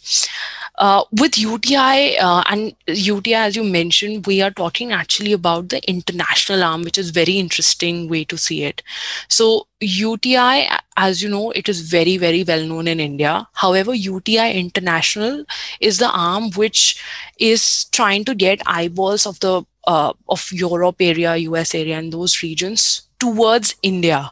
Uh, 0.77 1.03
with 1.11 1.37
UTI 1.37 2.17
uh, 2.17 2.43
and 2.49 2.75
UTI, 2.87 3.47
as 3.47 3.55
you 3.55 3.63
mentioned, 3.63 4.25
we 4.25 4.41
are 4.41 4.51
talking 4.51 4.91
actually 4.93 5.33
about 5.33 5.69
the 5.69 5.81
international 5.89 6.63
arm, 6.63 6.83
which 6.83 6.97
is 6.97 7.09
very 7.09 7.37
interesting 7.37 8.07
way 8.07 8.23
to 8.25 8.37
see 8.37 8.63
it. 8.63 8.81
So 9.27 9.67
UTI 9.81 10.67
as 10.97 11.21
you 11.23 11.29
know, 11.29 11.51
it 11.51 11.69
is 11.69 11.81
very, 11.81 12.17
very 12.17 12.43
well 12.43 12.65
known 12.65 12.87
in 12.87 12.99
India. 12.99 13.47
However, 13.53 13.93
UTI 13.93 14.51
International 14.51 15.45
is 15.79 15.97
the 15.97 16.09
arm 16.09 16.51
which 16.51 17.01
is 17.39 17.85
trying 17.85 18.25
to 18.25 18.35
get 18.35 18.61
eyeballs 18.65 19.25
of 19.25 19.39
the 19.39 19.63
uh, 19.89 20.13
of 20.29 20.51
Europe 20.51 20.97
area, 20.99 21.35
US 21.49 21.73
area, 21.73 21.97
and 21.97 22.13
those 22.13 22.43
regions 22.43 23.01
towards 23.19 23.75
India. 23.81 24.31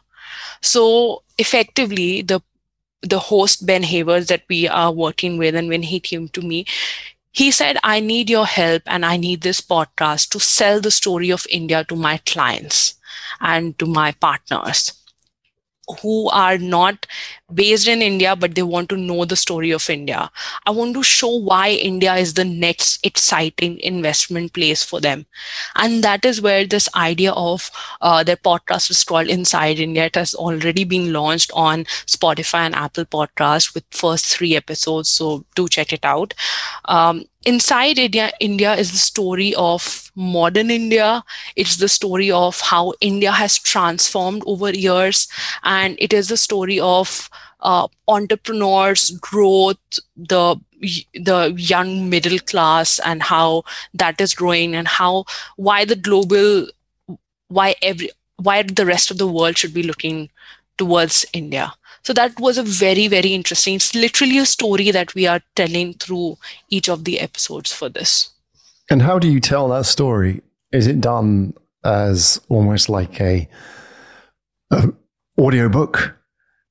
So 0.62 1.24
effectively, 1.36 2.22
the 2.22 2.40
the 3.02 3.18
host 3.18 3.66
Ben 3.66 3.82
Havers 3.82 4.26
that 4.26 4.42
we 4.48 4.68
are 4.68 4.92
working 4.92 5.38
with, 5.38 5.54
and 5.54 5.68
when 5.68 5.82
he 5.82 6.00
came 6.00 6.28
to 6.28 6.42
me, 6.42 6.64
he 7.32 7.50
said, 7.50 7.78
I 7.84 8.00
need 8.00 8.30
your 8.30 8.46
help 8.46 8.82
and 8.86 9.06
I 9.06 9.16
need 9.16 9.42
this 9.42 9.60
podcast 9.60 10.30
to 10.30 10.40
sell 10.40 10.80
the 10.80 10.90
story 10.90 11.30
of 11.30 11.46
India 11.50 11.84
to 11.84 11.94
my 11.94 12.18
clients 12.26 12.94
and 13.40 13.78
to 13.78 13.86
my 13.86 14.12
partners 14.12 14.97
who 16.00 16.28
are 16.30 16.58
not 16.58 17.06
based 17.52 17.88
in 17.88 18.02
India, 18.02 18.36
but 18.36 18.54
they 18.54 18.62
want 18.62 18.88
to 18.90 18.96
know 18.96 19.24
the 19.24 19.36
story 19.36 19.70
of 19.70 19.88
India. 19.88 20.30
I 20.66 20.70
want 20.70 20.94
to 20.94 21.02
show 21.02 21.34
why 21.34 21.70
India 21.70 22.14
is 22.14 22.34
the 22.34 22.44
next 22.44 23.04
exciting 23.04 23.78
investment 23.80 24.52
place 24.52 24.82
for 24.82 25.00
them. 25.00 25.26
And 25.76 26.04
that 26.04 26.24
is 26.24 26.40
where 26.40 26.66
this 26.66 26.88
idea 26.94 27.32
of 27.32 27.70
uh, 28.00 28.22
their 28.22 28.36
podcast 28.36 28.90
is 28.90 29.04
called 29.04 29.28
Inside 29.28 29.78
India. 29.80 30.06
It 30.06 30.16
has 30.16 30.34
already 30.34 30.84
been 30.84 31.12
launched 31.12 31.50
on 31.54 31.84
Spotify 32.06 32.60
and 32.66 32.74
Apple 32.74 33.04
Podcast 33.06 33.74
with 33.74 33.84
first 33.90 34.26
three 34.26 34.56
episodes. 34.56 35.08
So 35.08 35.44
do 35.54 35.68
check 35.68 35.92
it 35.92 36.04
out. 36.04 36.34
Um, 36.84 37.24
inside 37.44 37.98
India, 37.98 38.30
India 38.40 38.74
is 38.74 38.92
the 38.92 38.98
story 38.98 39.54
of 39.54 40.10
modern 40.14 40.70
India. 40.70 41.24
It's 41.56 41.76
the 41.76 41.88
story 41.88 42.30
of 42.30 42.60
how 42.60 42.92
India 43.00 43.32
has 43.32 43.58
transformed 43.58 44.42
over 44.46 44.70
years. 44.70 45.28
And 45.62 45.96
it 45.98 46.12
is 46.12 46.28
the 46.28 46.36
story 46.36 46.80
of 46.80 47.30
uh, 47.60 47.88
entrepreneurs, 48.06 49.10
growth, 49.20 49.78
the 50.16 50.56
the 51.14 51.52
young 51.56 52.08
middle 52.08 52.38
class, 52.38 53.00
and 53.00 53.20
how 53.20 53.64
that 53.94 54.20
is 54.20 54.32
growing, 54.32 54.76
and 54.76 54.86
how 54.86 55.24
why 55.56 55.84
the 55.84 55.96
global, 55.96 56.68
why 57.48 57.74
every 57.82 58.10
why 58.36 58.62
the 58.62 58.86
rest 58.86 59.10
of 59.10 59.18
the 59.18 59.26
world 59.26 59.58
should 59.58 59.74
be 59.74 59.82
looking 59.82 60.30
towards 60.78 61.26
India. 61.32 61.72
So 62.08 62.14
that 62.14 62.40
was 62.40 62.56
a 62.56 62.62
very, 62.62 63.06
very 63.06 63.34
interesting. 63.34 63.74
It's 63.74 63.94
literally 63.94 64.38
a 64.38 64.46
story 64.46 64.90
that 64.92 65.14
we 65.14 65.26
are 65.26 65.42
telling 65.56 65.92
through 65.92 66.38
each 66.70 66.88
of 66.88 67.04
the 67.04 67.20
episodes 67.20 67.70
for 67.70 67.90
this. 67.90 68.30
And 68.88 69.02
how 69.02 69.18
do 69.18 69.30
you 69.30 69.40
tell 69.40 69.68
that 69.68 69.84
story? 69.84 70.40
Is 70.72 70.86
it 70.86 71.02
done 71.02 71.52
as 71.84 72.40
almost 72.48 72.88
like 72.88 73.20
a, 73.20 73.46
a 74.70 74.90
audiobook 75.38 76.16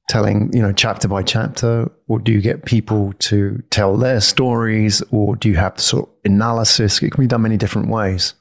telling, 0.09 0.51
you 0.53 0.61
know, 0.63 0.71
chapter 0.71 1.07
by 1.07 1.21
chapter, 1.21 1.91
or 2.07 2.17
do 2.17 2.31
you 2.31 2.41
get 2.41 2.65
people 2.65 3.13
to 3.19 3.61
tell 3.69 3.95
their 3.95 4.19
stories, 4.19 5.03
or 5.11 5.35
do 5.35 5.49
you 5.49 5.55
have 5.55 5.79
sort 5.79 6.09
of 6.09 6.15
analysis? 6.25 6.99
It 7.03 7.11
can 7.11 7.25
be 7.25 7.27
done 7.27 7.43
many 7.43 7.57
different 7.57 7.89
ways. 7.89 8.33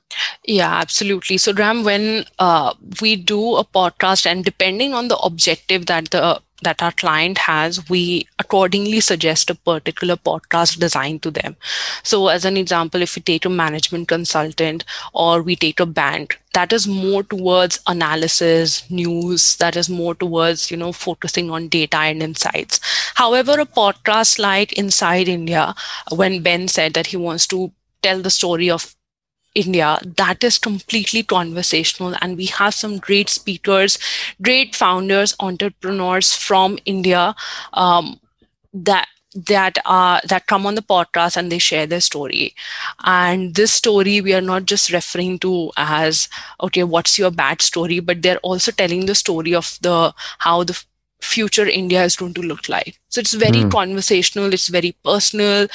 Yeah, 0.46 0.72
absolutely. 0.72 1.36
So, 1.36 1.52
Ram, 1.52 1.84
when 1.84 2.24
uh, 2.38 2.72
we 3.02 3.16
do 3.16 3.56
a 3.56 3.64
podcast, 3.64 4.24
and 4.24 4.46
depending 4.46 4.94
on 4.94 5.08
the 5.08 5.18
objective 5.18 5.84
that 5.86 6.10
the 6.10 6.40
that 6.62 6.82
our 6.82 6.92
client 6.92 7.38
has, 7.38 7.88
we 7.90 8.26
accordingly 8.38 9.00
suggest 9.00 9.50
a 9.50 9.54
particular 9.54 10.16
podcast 10.16 10.78
designed 10.78 11.22
to 11.22 11.30
them. 11.30 11.56
So, 12.02 12.28
as 12.28 12.44
an 12.44 12.56
example, 12.56 13.02
if 13.02 13.16
we 13.16 13.22
take 13.22 13.44
a 13.44 13.50
management 13.50 14.08
consultant 14.08 14.84
or 15.12 15.42
we 15.42 15.56
take 15.56 15.80
a 15.80 15.86
band, 15.86 16.34
that 16.54 16.72
is 16.72 16.88
more 16.88 17.22
towards 17.22 17.80
analysis, 17.86 18.90
news, 18.90 19.56
that 19.56 19.76
is 19.76 19.90
more 19.90 20.14
towards, 20.14 20.70
you 20.70 20.76
know, 20.78 20.92
focusing 20.92 21.50
on 21.50 21.68
data 21.68 21.98
and 21.98 22.22
insights. 22.22 22.80
However, 23.14 23.60
a 23.60 23.66
podcast 23.66 24.38
like 24.38 24.72
Inside 24.72 25.28
India, 25.28 25.74
when 26.10 26.42
Ben 26.42 26.68
said 26.68 26.94
that 26.94 27.08
he 27.08 27.18
wants 27.18 27.46
to 27.48 27.72
tell 28.02 28.22
the 28.22 28.30
story 28.30 28.70
of 28.70 28.95
India, 29.56 29.98
that 30.16 30.44
is 30.44 30.58
completely 30.58 31.22
conversational. 31.22 32.14
And 32.20 32.36
we 32.36 32.46
have 32.46 32.74
some 32.74 32.98
great 32.98 33.30
speakers, 33.30 33.98
great 34.42 34.74
founders, 34.74 35.34
entrepreneurs 35.40 36.34
from 36.34 36.78
India 36.84 37.34
um, 37.72 38.20
that 38.74 39.08
that 39.36 39.76
are 39.84 40.20
that 40.26 40.46
come 40.46 40.64
on 40.66 40.74
the 40.74 40.82
podcast 40.82 41.36
and 41.36 41.52
they 41.52 41.58
share 41.58 41.86
their 41.86 42.00
story 42.00 42.54
and 43.04 43.54
this 43.54 43.70
story 43.70 44.20
we 44.22 44.32
are 44.32 44.40
not 44.40 44.64
just 44.64 44.90
referring 44.90 45.38
to 45.38 45.70
as 45.76 46.28
okay 46.62 46.82
what's 46.84 47.18
your 47.18 47.30
bad 47.30 47.60
story 47.60 48.00
but 48.00 48.22
they're 48.22 48.38
also 48.38 48.72
telling 48.72 49.04
the 49.04 49.14
story 49.14 49.54
of 49.54 49.78
the 49.82 50.14
how 50.38 50.64
the 50.64 50.82
future 51.20 51.66
india 51.66 52.02
is 52.02 52.16
going 52.16 52.32
to 52.32 52.40
look 52.40 52.66
like 52.68 52.98
so 53.10 53.20
it's 53.20 53.34
very 53.34 53.64
mm. 53.64 53.70
conversational 53.70 54.52
it's 54.54 54.68
very 54.68 54.96
personal 55.04 55.66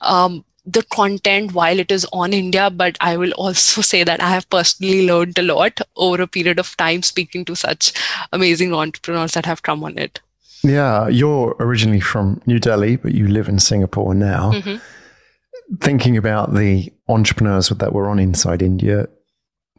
um, 0.00 0.42
the 0.72 0.82
content 0.84 1.52
while 1.52 1.78
it 1.78 1.90
is 1.90 2.06
on 2.12 2.32
India, 2.32 2.70
but 2.70 2.96
I 3.00 3.16
will 3.16 3.32
also 3.32 3.82
say 3.92 4.04
that 4.04 4.22
I 4.22 4.30
have 4.30 4.48
personally 4.50 5.06
learned 5.06 5.38
a 5.38 5.42
lot 5.42 5.80
over 5.96 6.22
a 6.22 6.26
period 6.26 6.58
of 6.58 6.76
time 6.76 7.02
speaking 7.02 7.44
to 7.46 7.56
such 7.56 7.92
amazing 8.32 8.74
entrepreneurs 8.74 9.32
that 9.32 9.46
have 9.46 9.62
come 9.62 9.84
on 9.84 9.98
it. 9.98 10.20
Yeah, 10.62 11.08
you're 11.08 11.56
originally 11.58 12.00
from 12.00 12.42
New 12.46 12.58
Delhi, 12.58 12.96
but 12.96 13.14
you 13.14 13.26
live 13.26 13.48
in 13.48 13.58
Singapore 13.58 14.14
now. 14.14 14.52
Mm-hmm. 14.52 15.76
Thinking 15.76 16.16
about 16.16 16.54
the 16.54 16.92
entrepreneurs 17.08 17.68
that 17.70 17.92
were 17.92 18.08
on 18.08 18.18
Inside 18.18 18.60
India, 18.60 19.08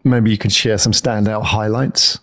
maybe 0.03 0.31
you 0.31 0.37
could 0.37 0.51
share 0.51 0.77
some 0.77 0.93
standout 0.93 1.43
highlights. 1.43 2.19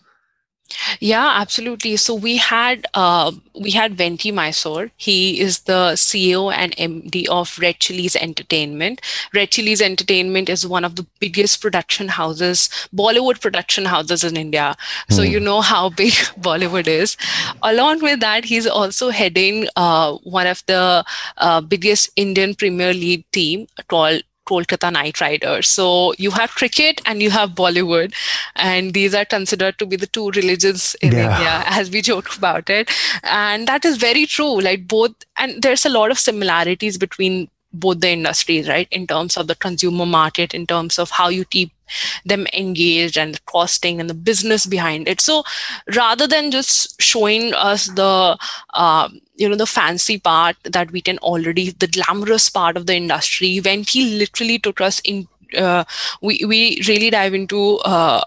Yeah, 1.00 1.32
absolutely. 1.36 1.96
So 1.96 2.14
we 2.14 2.36
had 2.36 2.86
uh, 2.94 3.32
we 3.54 3.70
had 3.70 3.96
Venky 3.96 4.32
Mysore. 4.32 4.90
He 4.96 5.40
is 5.40 5.60
the 5.60 5.92
CEO 5.94 6.52
and 6.52 6.76
MD 6.76 7.26
of 7.28 7.58
Red 7.58 7.78
Chillies 7.80 8.16
Entertainment. 8.16 9.00
Red 9.34 9.50
Chillies 9.50 9.80
Entertainment 9.80 10.48
is 10.48 10.66
one 10.66 10.84
of 10.84 10.96
the 10.96 11.06
biggest 11.20 11.60
production 11.62 12.08
houses, 12.08 12.68
Bollywood 12.94 13.40
production 13.40 13.86
houses 13.86 14.24
in 14.24 14.36
India. 14.36 14.76
So 15.10 15.22
mm. 15.22 15.30
you 15.30 15.40
know 15.40 15.60
how 15.60 15.88
big 16.02 16.12
Bollywood 16.40 16.86
is. 16.86 17.16
Along 17.62 18.02
with 18.02 18.20
that, 18.20 18.44
he's 18.44 18.66
also 18.66 19.10
heading 19.10 19.68
uh, 19.76 20.16
one 20.22 20.46
of 20.46 20.62
the 20.66 21.04
uh, 21.38 21.60
biggest 21.60 22.10
Indian 22.16 22.54
Premier 22.54 22.92
League 22.92 23.24
team 23.32 23.66
called 23.88 24.22
Kolkata 24.48 24.90
Knight 24.92 25.20
Riders. 25.20 25.68
So 25.68 26.14
you 26.18 26.30
have 26.30 26.56
cricket 26.60 27.02
and 27.06 27.22
you 27.22 27.30
have 27.30 27.50
Bollywood, 27.50 28.14
and 28.56 28.94
these 28.94 29.14
are 29.14 29.24
considered 29.24 29.78
to 29.78 29.86
be 29.86 29.96
the 29.96 30.06
two 30.06 30.30
religions 30.30 30.96
in 31.02 31.12
yeah. 31.12 31.24
India, 31.24 31.62
as 31.66 31.90
we 31.90 32.02
joke 32.02 32.34
about 32.36 32.70
it. 32.70 32.90
And 33.22 33.68
that 33.68 33.84
is 33.84 33.96
very 33.96 34.26
true. 34.26 34.60
Like 34.60 34.88
both, 34.88 35.14
and 35.38 35.62
there's 35.62 35.86
a 35.86 35.94
lot 36.00 36.10
of 36.10 36.18
similarities 36.18 36.98
between 37.06 37.48
both 37.72 38.00
the 38.00 38.10
industries, 38.10 38.68
right? 38.68 38.88
In 38.90 39.06
terms 39.06 39.36
of 39.36 39.46
the 39.46 39.54
consumer 39.54 40.06
market, 40.06 40.54
in 40.54 40.66
terms 40.66 40.98
of 40.98 41.10
how 41.10 41.28
you 41.28 41.44
keep 41.44 41.72
them 42.24 42.46
engaged 42.52 43.16
and 43.16 43.34
the 43.34 43.40
costing 43.46 44.00
and 44.00 44.10
the 44.10 44.14
business 44.14 44.66
behind 44.66 45.08
it. 45.08 45.20
So 45.20 45.44
rather 45.94 46.26
than 46.26 46.50
just 46.50 47.00
showing 47.00 47.54
us 47.54 47.86
the 47.88 48.36
um, 48.74 49.20
you 49.36 49.48
know 49.48 49.56
the 49.56 49.66
fancy 49.66 50.18
part 50.18 50.56
that 50.64 50.90
we 50.90 51.00
can 51.00 51.18
already 51.18 51.70
the 51.70 51.86
glamorous 51.86 52.50
part 52.50 52.76
of 52.76 52.86
the 52.86 52.96
industry 52.96 53.58
when 53.58 53.84
he 53.84 54.18
literally 54.18 54.58
took 54.58 54.80
us 54.80 55.00
in 55.00 55.28
uh, 55.56 55.84
we 56.20 56.44
we 56.44 56.82
really 56.86 57.10
dive 57.10 57.34
into 57.34 57.78
uh, 57.78 58.22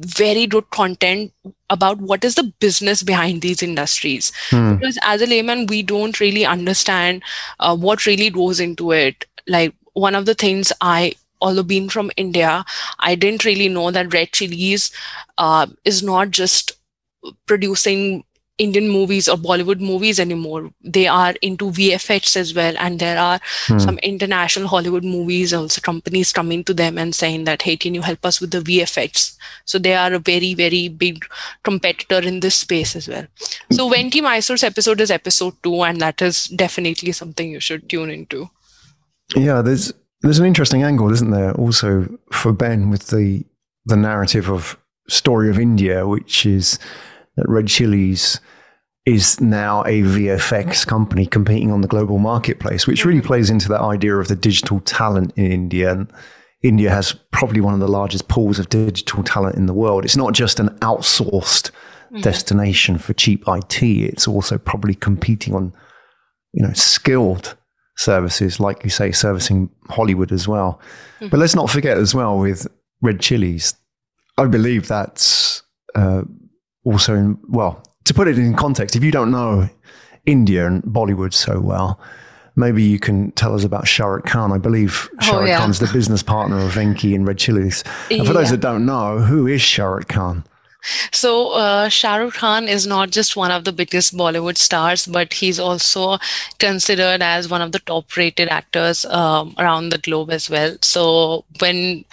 very 0.00 0.46
good 0.46 0.68
content 0.70 1.32
about 1.70 1.98
what 1.98 2.24
is 2.24 2.34
the 2.34 2.52
business 2.58 3.02
behind 3.02 3.42
these 3.42 3.62
industries 3.62 4.32
hmm. 4.50 4.74
because 4.74 4.98
as 5.02 5.22
a 5.22 5.26
layman 5.26 5.66
we 5.66 5.82
don't 5.82 6.18
really 6.18 6.44
understand 6.44 7.22
uh, 7.60 7.76
what 7.76 8.06
really 8.06 8.28
goes 8.28 8.58
into 8.58 8.90
it 8.90 9.24
like 9.46 9.72
one 9.92 10.16
of 10.16 10.26
the 10.26 10.34
things 10.34 10.72
i 10.80 11.14
although 11.44 11.62
being 11.62 11.88
from 11.90 12.10
India, 12.16 12.64
I 12.98 13.14
didn't 13.14 13.44
really 13.44 13.68
know 13.68 13.90
that 13.90 14.12
Red 14.14 14.32
Chillies 14.32 14.90
uh, 15.38 15.66
is 15.84 16.02
not 16.02 16.30
just 16.30 16.72
producing 17.46 18.24
Indian 18.56 18.88
movies 18.88 19.28
or 19.28 19.36
Bollywood 19.36 19.80
movies 19.80 20.20
anymore. 20.20 20.70
They 20.82 21.08
are 21.08 21.34
into 21.42 21.70
VFX 21.70 22.36
as 22.36 22.54
well. 22.54 22.74
And 22.78 23.00
there 23.00 23.18
are 23.18 23.40
hmm. 23.66 23.78
some 23.78 23.98
international 23.98 24.68
Hollywood 24.68 25.04
movies, 25.04 25.52
also 25.52 25.80
companies 25.80 26.32
coming 26.32 26.62
to 26.64 26.74
them 26.74 26.96
and 26.96 27.14
saying 27.14 27.44
that, 27.44 27.62
hey, 27.62 27.76
can 27.76 27.94
you 27.94 28.02
help 28.02 28.24
us 28.24 28.40
with 28.40 28.52
the 28.52 28.60
VFX? 28.60 29.36
So 29.64 29.78
they 29.78 29.94
are 29.94 30.12
a 30.12 30.20
very, 30.20 30.54
very 30.54 30.88
big 30.88 31.26
competitor 31.64 32.20
in 32.20 32.40
this 32.40 32.54
space 32.54 32.94
as 32.94 33.08
well. 33.08 33.26
So 33.72 33.90
Venky 33.90 34.22
Mysore's 34.22 34.62
episode 34.62 35.00
is 35.00 35.10
episode 35.10 35.54
two, 35.62 35.82
and 35.82 36.00
that 36.00 36.22
is 36.22 36.44
definitely 36.44 37.10
something 37.10 37.50
you 37.50 37.60
should 37.60 37.88
tune 37.88 38.10
into. 38.10 38.50
Yeah, 39.34 39.62
there's 39.62 39.92
there's 40.20 40.38
an 40.38 40.46
interesting 40.46 40.82
angle, 40.82 41.12
isn't 41.12 41.30
there? 41.30 41.52
Also 41.52 42.18
for 42.30 42.52
Ben 42.52 42.88
with 42.88 43.08
the 43.08 43.44
the 43.86 43.96
narrative 43.96 44.48
of 44.48 44.78
story 45.08 45.50
of 45.50 45.58
India, 45.58 46.06
which 46.06 46.46
is 46.46 46.78
that 47.36 47.48
Red 47.48 47.66
Chillies 47.66 48.40
is 49.06 49.40
now 49.40 49.82
a 49.82 50.02
VFX 50.02 50.86
company 50.86 51.26
competing 51.26 51.70
on 51.70 51.82
the 51.82 51.88
global 51.88 52.18
marketplace, 52.18 52.86
which 52.86 53.04
really 53.04 53.20
plays 53.20 53.50
into 53.50 53.68
that 53.68 53.82
idea 53.82 54.16
of 54.16 54.28
the 54.28 54.36
digital 54.36 54.80
talent 54.80 55.32
in 55.36 55.52
India. 55.52 55.92
And 55.92 56.10
India 56.62 56.90
has 56.90 57.12
probably 57.30 57.60
one 57.60 57.74
of 57.74 57.80
the 57.80 57.88
largest 57.88 58.28
pools 58.28 58.58
of 58.58 58.70
digital 58.70 59.22
talent 59.22 59.56
in 59.56 59.66
the 59.66 59.74
world. 59.74 60.04
It's 60.04 60.16
not 60.16 60.32
just 60.32 60.58
an 60.58 60.70
outsourced 60.78 61.70
mm-hmm. 61.70 62.20
destination 62.20 62.96
for 62.96 63.12
cheap 63.12 63.44
IT, 63.46 63.82
it's 63.82 64.26
also 64.26 64.56
probably 64.56 64.94
competing 64.94 65.54
on, 65.54 65.74
you 66.52 66.66
know, 66.66 66.72
skilled 66.72 67.56
services, 67.98 68.58
like 68.58 68.82
you 68.84 68.90
say, 68.90 69.12
servicing 69.12 69.68
Hollywood 69.90 70.32
as 70.32 70.48
well. 70.48 70.80
Mm-hmm. 71.16 71.28
But 71.28 71.40
let's 71.40 71.54
not 71.54 71.68
forget 71.68 71.98
as 71.98 72.14
well 72.14 72.38
with 72.38 72.66
Red 73.02 73.20
Chillies, 73.20 73.74
I 74.38 74.46
believe 74.46 74.88
that's 74.88 75.62
uh, 75.94 76.22
also 76.84 77.14
in, 77.14 77.38
well, 77.48 77.82
to 78.04 78.14
put 78.14 78.28
it 78.28 78.38
in 78.38 78.54
context, 78.54 78.96
if 78.96 79.02
you 79.02 79.10
don't 79.10 79.30
know 79.30 79.68
India 80.26 80.66
and 80.66 80.82
Bollywood 80.82 81.32
so 81.32 81.60
well, 81.60 81.98
maybe 82.56 82.82
you 82.82 82.98
can 82.98 83.32
tell 83.32 83.54
us 83.54 83.64
about 83.64 83.88
Shah 83.88 84.06
Rukh 84.06 84.26
Khan. 84.26 84.52
I 84.52 84.58
believe 84.58 85.08
oh, 85.20 85.24
Shah 85.24 85.38
Rukh 85.38 85.48
yeah. 85.48 85.58
Khan's 85.58 85.78
the 85.78 85.90
business 85.92 86.22
partner 86.22 86.58
of 86.58 86.72
Venky 86.72 87.14
in 87.14 87.24
Red 87.24 87.38
Chillies. 87.38 87.82
And 88.10 88.26
for 88.26 88.32
yeah. 88.32 88.40
those 88.40 88.50
that 88.50 88.60
don't 88.60 88.86
know, 88.86 89.18
who 89.18 89.46
is 89.46 89.60
Shah 89.60 89.86
Rukh 89.86 90.08
Khan? 90.08 90.44
So 91.12 91.52
uh, 91.52 91.88
Shah 91.88 92.16
Rukh 92.16 92.34
Khan 92.34 92.68
is 92.68 92.86
not 92.86 93.10
just 93.10 93.36
one 93.36 93.50
of 93.50 93.64
the 93.64 93.72
biggest 93.72 94.14
Bollywood 94.14 94.58
stars, 94.58 95.06
but 95.06 95.32
he's 95.32 95.58
also 95.58 96.18
considered 96.58 97.22
as 97.22 97.48
one 97.48 97.62
of 97.62 97.72
the 97.72 97.78
top-rated 97.78 98.48
actors 98.48 99.06
um, 99.06 99.54
around 99.58 99.88
the 99.88 99.98
globe 99.98 100.30
as 100.30 100.50
well. 100.50 100.76
So 100.82 101.46
when, 101.58 102.04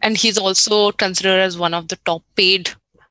and 0.00 0.16
he's 0.16 0.38
also 0.38 0.92
considered 0.92 1.38
as 1.38 1.58
one 1.58 1.74
of 1.74 1.88
the 1.88 1.96
top-paid 2.06 2.70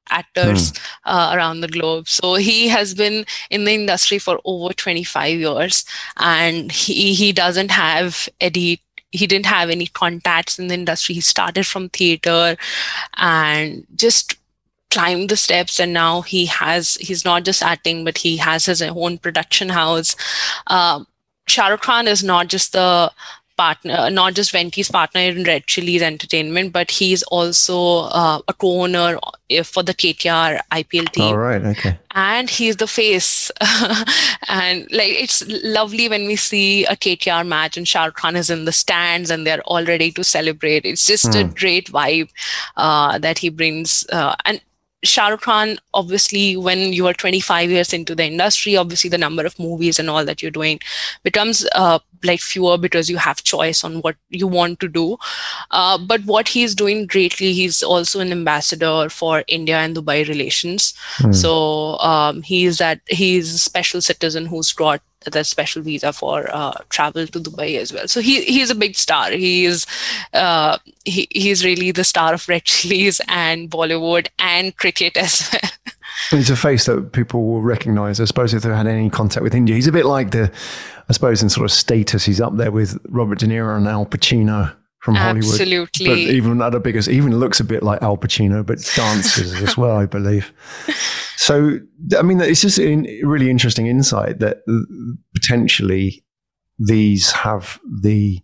actors 0.09 0.71
mm. 0.71 0.79
uh, 1.05 1.35
around 1.35 1.61
the 1.61 1.67
globe. 1.67 2.07
So 2.07 2.35
he 2.35 2.67
has 2.67 2.93
been 2.93 3.25
in 3.49 3.65
the 3.65 3.73
industry 3.73 4.19
for 4.19 4.39
over 4.45 4.73
25 4.73 5.39
years, 5.39 5.85
and 6.17 6.71
he 6.71 7.13
he 7.13 7.31
doesn't 7.31 7.71
have 7.71 8.29
any 8.41 8.81
he 9.11 9.27
didn't 9.27 9.45
have 9.45 9.69
any 9.69 9.87
contacts 9.87 10.57
in 10.57 10.67
the 10.67 10.73
industry. 10.73 11.15
He 11.15 11.21
started 11.21 11.67
from 11.67 11.89
theater 11.89 12.57
and 13.17 13.85
just 13.95 14.35
climbed 14.89 15.29
the 15.29 15.35
steps 15.35 15.79
and 15.79 15.91
now 15.91 16.21
he 16.21 16.45
has 16.45 16.95
he's 16.95 17.25
not 17.25 17.43
just 17.43 17.63
acting 17.63 18.05
but 18.05 18.15
he 18.15 18.37
has 18.37 18.67
his 18.67 18.79
own 18.79 19.17
production 19.17 19.69
house 19.69 20.15
um, 20.67 21.07
Shah 21.47 21.69
Rukh 21.69 21.81
Khan 21.81 22.07
is 22.07 22.23
not 22.23 22.47
just 22.47 22.73
the 22.73 23.11
partner, 23.55 24.09
not 24.09 24.33
just 24.33 24.51
Venky's 24.51 24.89
partner 24.89 25.21
in 25.21 25.43
Red 25.43 25.65
Chillies 25.67 26.01
Entertainment, 26.01 26.73
but 26.73 26.91
he's 26.91 27.23
also 27.23 28.09
uh, 28.09 28.39
a 28.47 28.53
co-owner 28.53 29.19
for 29.63 29.83
the 29.83 29.93
KKR 29.93 30.59
IPL 30.71 31.11
team. 31.11 31.23
All 31.23 31.37
right, 31.37 31.63
okay. 31.63 31.97
And 32.11 32.49
he's 32.49 32.77
the 32.77 32.87
face, 32.87 33.51
and 34.47 34.81
like 34.91 35.13
it's 35.13 35.43
lovely 35.63 36.09
when 36.09 36.25
we 36.25 36.35
see 36.35 36.85
a 36.85 36.95
KKR 36.95 37.45
match 37.47 37.77
and 37.77 37.87
Shah 37.87 38.05
Rukh 38.05 38.15
Khan 38.15 38.35
is 38.35 38.49
in 38.49 38.65
the 38.65 38.71
stands 38.71 39.29
and 39.29 39.45
they're 39.45 39.61
all 39.63 39.83
ready 39.83 40.11
to 40.11 40.23
celebrate. 40.23 40.85
It's 40.85 41.05
just 41.05 41.25
mm. 41.25 41.41
a 41.41 41.47
hmm. 41.47 41.53
great 41.53 41.91
vibe 41.91 42.29
uh, 42.77 43.17
that 43.19 43.37
he 43.37 43.49
brings, 43.49 44.05
uh, 44.11 44.35
and 44.45 44.61
Shah 45.03 45.27
Rukh 45.27 45.41
Khan, 45.41 45.77
obviously, 45.93 46.55
when 46.55 46.93
you 46.93 47.05
are 47.07 47.13
25 47.13 47.69
years 47.69 47.93
into 47.93 48.15
the 48.15 48.25
industry, 48.25 48.77
obviously 48.77 49.09
the 49.09 49.17
number 49.17 49.45
of 49.45 49.59
movies 49.59 49.99
and 49.99 50.09
all 50.09 50.23
that 50.25 50.41
you're 50.41 50.51
doing 50.51 50.79
becomes 51.23 51.67
uh, 51.75 51.99
like 52.23 52.39
fewer 52.39 52.77
because 52.77 53.09
you 53.09 53.17
have 53.17 53.43
choice 53.43 53.83
on 53.83 54.01
what 54.01 54.15
you 54.29 54.47
want 54.47 54.79
to 54.79 54.87
do. 54.87 55.17
Uh, 55.71 55.97
but 55.97 56.23
what 56.25 56.47
he's 56.47 56.75
doing 56.75 57.05
greatly, 57.05 57.53
he's 57.53 57.83
also 57.83 58.19
an 58.19 58.31
ambassador 58.31 59.09
for 59.09 59.43
India 59.47 59.77
and 59.77 59.95
Dubai 59.95 60.27
relations. 60.27 60.93
Mm. 61.19 61.35
So 61.35 61.97
um, 61.99 62.41
he's 62.41 62.77
that 62.77 63.01
he's 63.07 63.53
a 63.53 63.59
special 63.59 64.01
citizen 64.01 64.45
who's 64.45 64.73
brought 64.73 65.01
that 65.31 65.45
special 65.45 65.81
visa 65.81 66.11
for 66.11 66.49
uh, 66.53 66.73
travel 66.89 67.27
to 67.27 67.39
Dubai 67.39 67.77
as 67.77 67.93
well. 67.93 68.07
So 68.07 68.21
he 68.21 68.43
he's 68.43 68.69
a 68.69 68.75
big 68.75 68.95
star. 68.95 69.31
He 69.31 69.65
is 69.65 69.85
uh, 70.33 70.77
he 71.05 71.27
he's 71.31 71.63
really 71.63 71.91
the 71.91 72.03
star 72.03 72.33
of 72.33 72.47
Red 72.49 72.65
Chillies 72.65 73.21
and 73.27 73.69
Bollywood 73.69 74.27
and 74.39 74.75
cricket 74.75 75.17
as 75.17 75.49
well. 75.53 75.71
He's 76.29 76.49
a 76.49 76.55
face 76.55 76.85
that 76.85 77.11
people 77.11 77.45
will 77.45 77.61
recognise. 77.61 78.19
I 78.19 78.25
suppose 78.25 78.53
if 78.53 78.63
they've 78.63 78.73
had 78.73 78.87
any 78.87 79.09
contact 79.09 79.43
with 79.43 79.55
India, 79.55 79.75
he's 79.75 79.87
a 79.87 79.91
bit 79.91 80.05
like 80.05 80.31
the, 80.31 80.51
I 81.09 81.13
suppose 81.13 81.41
in 81.41 81.49
sort 81.49 81.65
of 81.65 81.71
status, 81.71 82.25
he's 82.25 82.41
up 82.41 82.55
there 82.57 82.71
with 82.71 82.99
Robert 83.09 83.39
De 83.39 83.47
Niro 83.47 83.77
and 83.77 83.87
Al 83.87 84.05
Pacino 84.05 84.75
from 84.99 85.15
Hollywood. 85.15 85.45
Absolutely. 85.45 86.05
But 86.05 86.17
even 86.17 86.61
at 86.61 86.73
a 86.73 86.79
bigger, 86.79 86.99
even 87.09 87.37
looks 87.37 87.59
a 87.59 87.63
bit 87.65 87.83
like 87.83 88.01
Al 88.01 88.17
Pacino, 88.17 88.65
but 88.65 88.79
dances 88.95 89.53
as 89.61 89.75
well, 89.75 89.97
I 89.97 90.05
believe. 90.05 90.53
So, 91.35 91.79
I 92.17 92.21
mean, 92.21 92.39
it's 92.39 92.61
just 92.61 92.79
a 92.79 92.95
really 93.23 93.49
interesting 93.49 93.87
insight 93.87 94.39
that 94.39 94.59
potentially 95.35 96.23
these 96.79 97.31
have 97.31 97.79
the 98.01 98.41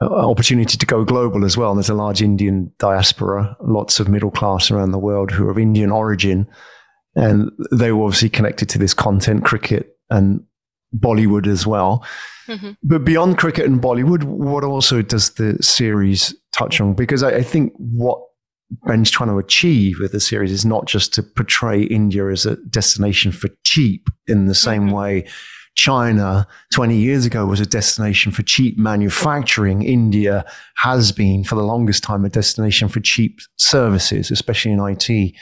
uh, 0.00 0.06
opportunity 0.06 0.76
to 0.78 0.86
go 0.86 1.04
global 1.04 1.44
as 1.44 1.56
well. 1.56 1.70
And 1.70 1.78
there's 1.78 1.90
a 1.90 1.94
large 1.94 2.22
Indian 2.22 2.72
diaspora, 2.78 3.56
lots 3.60 4.00
of 4.00 4.08
middle 4.08 4.30
class 4.30 4.70
around 4.70 4.92
the 4.92 4.98
world 4.98 5.30
who 5.30 5.46
are 5.46 5.50
of 5.50 5.58
Indian 5.58 5.90
origin. 5.90 6.48
And 7.16 7.50
they 7.72 7.92
were 7.92 8.04
obviously 8.04 8.28
connected 8.28 8.68
to 8.70 8.78
this 8.78 8.94
content, 8.94 9.44
cricket 9.44 9.96
and 10.10 10.44
Bollywood 10.94 11.46
as 11.46 11.66
well. 11.66 12.04
Mm-hmm. 12.46 12.72
But 12.82 13.04
beyond 13.04 13.38
cricket 13.38 13.66
and 13.66 13.80
Bollywood, 13.80 14.22
what 14.24 14.64
also 14.64 15.02
does 15.02 15.30
the 15.30 15.60
series 15.62 16.34
touch 16.52 16.80
on? 16.80 16.94
Because 16.94 17.22
I, 17.22 17.36
I 17.36 17.42
think 17.42 17.72
what 17.76 18.20
Ben's 18.86 19.10
trying 19.10 19.30
to 19.30 19.38
achieve 19.38 19.98
with 19.98 20.12
the 20.12 20.20
series 20.20 20.52
is 20.52 20.64
not 20.64 20.86
just 20.86 21.14
to 21.14 21.22
portray 21.22 21.82
India 21.82 22.28
as 22.28 22.46
a 22.46 22.56
destination 22.56 23.32
for 23.32 23.48
cheap 23.64 24.08
in 24.26 24.46
the 24.46 24.54
same 24.54 24.86
mm-hmm. 24.86 24.94
way 24.94 25.26
China 25.76 26.46
20 26.72 26.96
years 26.96 27.26
ago 27.26 27.46
was 27.46 27.60
a 27.60 27.66
destination 27.66 28.32
for 28.32 28.42
cheap 28.42 28.78
manufacturing. 28.78 29.82
India 29.82 30.44
has 30.78 31.12
been 31.12 31.44
for 31.44 31.54
the 31.54 31.62
longest 31.62 32.02
time 32.02 32.24
a 32.24 32.30
destination 32.30 32.88
for 32.88 33.00
cheap 33.00 33.40
services, 33.56 34.30
especially 34.30 34.72
in 34.72 34.80
IT. 34.80 35.34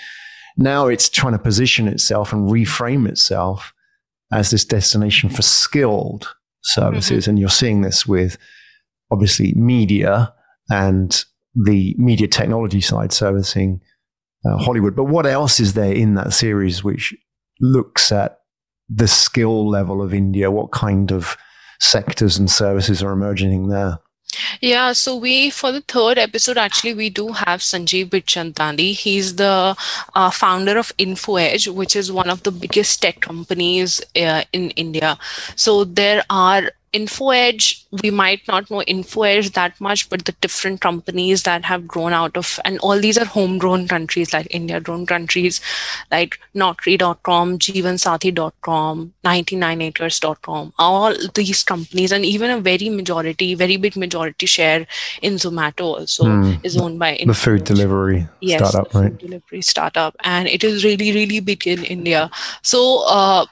Now 0.56 0.86
it's 0.86 1.08
trying 1.08 1.32
to 1.32 1.38
position 1.38 1.88
itself 1.88 2.32
and 2.32 2.50
reframe 2.50 3.08
itself 3.08 3.72
as 4.32 4.50
this 4.50 4.64
destination 4.64 5.30
for 5.30 5.42
skilled 5.42 6.34
services. 6.62 7.24
Mm-hmm. 7.24 7.30
And 7.30 7.38
you're 7.38 7.48
seeing 7.48 7.82
this 7.82 8.06
with 8.06 8.38
obviously 9.10 9.52
media 9.54 10.32
and 10.70 11.24
the 11.54 11.94
media 11.98 12.26
technology 12.26 12.80
side 12.80 13.12
servicing 13.12 13.80
uh, 14.44 14.56
Hollywood. 14.56 14.96
But 14.96 15.04
what 15.04 15.26
else 15.26 15.60
is 15.60 15.74
there 15.74 15.92
in 15.92 16.14
that 16.14 16.32
series 16.32 16.82
which 16.82 17.14
looks 17.60 18.10
at 18.12 18.40
the 18.88 19.08
skill 19.08 19.68
level 19.68 20.02
of 20.02 20.12
India? 20.12 20.50
What 20.50 20.72
kind 20.72 21.12
of 21.12 21.36
sectors 21.80 22.38
and 22.38 22.50
services 22.50 23.02
are 23.02 23.12
emerging 23.12 23.68
there? 23.68 23.98
Yeah, 24.60 24.92
so 24.92 25.16
we 25.16 25.50
for 25.50 25.72
the 25.72 25.80
third 25.80 26.18
episode 26.18 26.56
actually 26.58 26.94
we 26.94 27.10
do 27.10 27.32
have 27.32 27.60
Sanjeev 27.60 28.10
Bikhchandani. 28.10 28.92
He's 28.94 29.36
the 29.36 29.76
uh, 30.14 30.30
founder 30.30 30.78
of 30.78 30.96
InfoEdge, 30.96 31.72
which 31.72 31.96
is 31.96 32.10
one 32.12 32.30
of 32.30 32.42
the 32.42 32.52
biggest 32.52 33.02
tech 33.02 33.20
companies 33.20 34.00
uh, 34.16 34.42
in 34.52 34.70
India. 34.70 35.18
So 35.56 35.84
there 35.84 36.24
are 36.30 36.70
InfoEdge, 36.94 37.84
we 38.02 38.10
might 38.10 38.46
not 38.46 38.70
know 38.70 38.82
InfoEdge 38.86 39.52
that 39.54 39.80
much, 39.80 40.08
but 40.08 40.24
the 40.24 40.32
different 40.40 40.80
companies 40.80 41.42
that 41.42 41.64
have 41.64 41.88
grown 41.88 42.12
out 42.12 42.36
of, 42.36 42.60
and 42.64 42.78
all 42.78 42.98
these 42.98 43.18
are 43.18 43.24
homegrown 43.24 43.88
countries 43.88 44.32
like 44.32 44.46
India 44.50 44.80
grown 44.80 45.04
countries 45.04 45.60
like 46.10 46.38
Naukri.com, 46.54 47.58
Jeevansathi.com, 47.58 49.12
99acres.com, 49.24 50.72
all 50.78 51.14
these 51.34 51.64
companies, 51.64 52.12
and 52.12 52.24
even 52.24 52.50
a 52.50 52.60
very 52.60 52.88
majority, 52.88 53.54
very 53.54 53.76
big 53.76 53.96
majority 53.96 54.46
share 54.46 54.86
in 55.20 55.34
Zomato 55.34 55.98
also 55.98 56.24
mm. 56.24 56.64
is 56.64 56.76
owned 56.76 56.98
by 56.98 57.16
InfoEdge. 57.16 57.26
the 57.26 57.34
food 57.34 57.64
delivery 57.64 58.28
yes, 58.40 58.68
startup, 58.68 58.94
right? 58.94 59.18
delivery 59.18 59.62
startup, 59.62 60.14
and 60.22 60.48
it 60.48 60.62
is 60.62 60.84
really, 60.84 61.12
really 61.12 61.40
big 61.40 61.66
in 61.66 61.84
India. 61.84 62.30
So, 62.62 63.04
uh, 63.06 63.46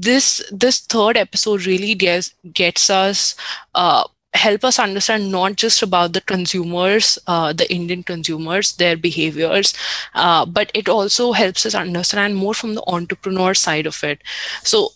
this 0.00 0.42
this 0.50 0.80
third 0.80 1.16
episode 1.16 1.66
really 1.66 1.94
gets 1.94 2.34
gets 2.52 2.88
us 2.88 3.34
uh, 3.74 4.04
help 4.34 4.64
us 4.64 4.78
understand 4.78 5.30
not 5.30 5.56
just 5.56 5.82
about 5.82 6.14
the 6.14 6.20
consumers, 6.22 7.18
uh, 7.26 7.52
the 7.52 7.70
Indian 7.72 8.02
consumers, 8.02 8.72
their 8.76 8.96
behaviors, 8.96 9.74
uh, 10.14 10.46
but 10.46 10.70
it 10.74 10.88
also 10.88 11.32
helps 11.32 11.66
us 11.66 11.74
understand 11.74 12.36
more 12.36 12.54
from 12.54 12.74
the 12.74 12.82
entrepreneur 12.86 13.52
side 13.54 13.86
of 13.86 14.02
it. 14.02 14.22
So 14.62 14.88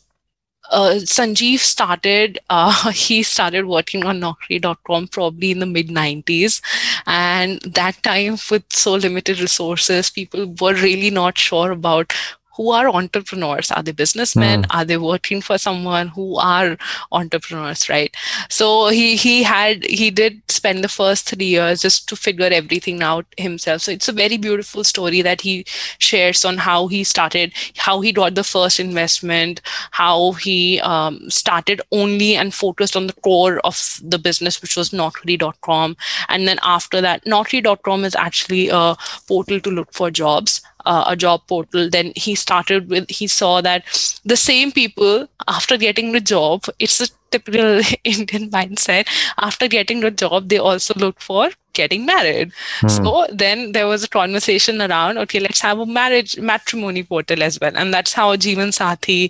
uh, 0.70 0.94
Sanjeev 1.00 1.58
started, 1.58 2.38
uh, 2.50 2.90
he 2.92 3.22
started 3.22 3.66
working 3.66 4.04
on 4.04 4.20
Naukri.com 4.20 5.08
probably 5.08 5.50
in 5.50 5.58
the 5.58 5.66
mid 5.66 5.88
90s. 5.88 6.60
And 7.06 7.60
that 7.60 8.02
time, 8.02 8.38
with 8.50 8.64
so 8.70 8.94
limited 8.94 9.40
resources, 9.40 10.10
people 10.10 10.54
were 10.60 10.74
really 10.74 11.10
not 11.10 11.38
sure 11.38 11.70
about 11.70 12.12
who 12.56 12.70
are 12.70 12.88
entrepreneurs? 12.88 13.70
Are 13.70 13.82
they 13.82 13.92
businessmen? 13.92 14.62
Mm. 14.62 14.66
are 14.70 14.84
they 14.84 14.96
working 14.96 15.40
for 15.40 15.58
someone? 15.58 16.08
Who 16.08 16.36
are 16.36 16.76
entrepreneurs 17.12 17.88
right? 17.88 18.14
So 18.48 18.88
he 18.88 19.16
he 19.16 19.42
had 19.42 19.84
he 19.84 20.10
did 20.10 20.40
spend 20.50 20.82
the 20.82 20.88
first 20.88 21.28
three 21.28 21.46
years 21.46 21.82
just 21.82 22.08
to 22.08 22.16
figure 22.16 22.48
everything 22.50 23.02
out 23.02 23.26
himself. 23.36 23.82
So 23.82 23.92
it's 23.92 24.08
a 24.08 24.12
very 24.12 24.36
beautiful 24.36 24.84
story 24.84 25.22
that 25.22 25.40
he 25.40 25.64
shares 25.98 26.44
on 26.44 26.58
how 26.58 26.86
he 26.86 27.04
started 27.04 27.52
how 27.76 28.00
he 28.00 28.12
got 28.12 28.34
the 28.34 28.44
first 28.44 28.80
investment 28.80 29.60
how 29.90 30.32
he 30.32 30.80
um, 30.80 31.30
started 31.30 31.80
only 31.92 32.36
and 32.36 32.54
focused 32.54 32.96
on 32.96 33.06
the 33.06 33.12
core 33.28 33.58
of 33.60 34.00
the 34.02 34.18
business 34.18 34.60
which 34.62 34.76
was 34.76 34.90
naukri.com 34.90 35.96
and 36.28 36.48
then 36.48 36.58
after 36.62 37.00
that 37.00 37.24
naukri.com 37.24 38.04
is 38.04 38.14
actually 38.14 38.68
a 38.68 38.96
portal 39.28 39.60
to 39.60 39.70
look 39.70 39.92
for 39.92 40.10
jobs 40.10 40.60
uh, 40.86 41.04
a 41.06 41.16
job 41.16 41.42
portal 41.48 41.90
then 41.90 42.12
he 42.16 42.34
started 42.34 42.88
with 42.88 43.10
he 43.10 43.26
saw 43.26 43.60
that 43.60 43.84
the 44.24 44.36
same 44.36 44.72
people 44.72 45.28
after 45.48 45.76
getting 45.76 46.12
the 46.12 46.20
job 46.20 46.64
it's 46.78 47.00
a 47.00 47.08
typical 47.30 47.80
indian 48.04 48.50
mindset 48.50 49.06
after 49.38 49.68
getting 49.68 50.00
the 50.00 50.10
job 50.10 50.48
they 50.48 50.58
also 50.58 50.94
look 51.04 51.20
for 51.20 51.50
getting 51.72 52.06
married 52.06 52.52
mm. 52.80 52.90
so 52.90 53.26
then 53.44 53.72
there 53.72 53.86
was 53.86 54.04
a 54.04 54.08
conversation 54.08 54.80
around 54.80 55.18
okay 55.18 55.40
let's 55.40 55.60
have 55.60 55.78
a 55.78 55.86
marriage 55.86 56.38
matrimony 56.38 57.02
portal 57.02 57.42
as 57.42 57.58
well 57.60 57.76
and 57.76 57.92
that's 57.92 58.12
how 58.12 58.34
jeevan 58.36 58.72
sathi 58.80 59.20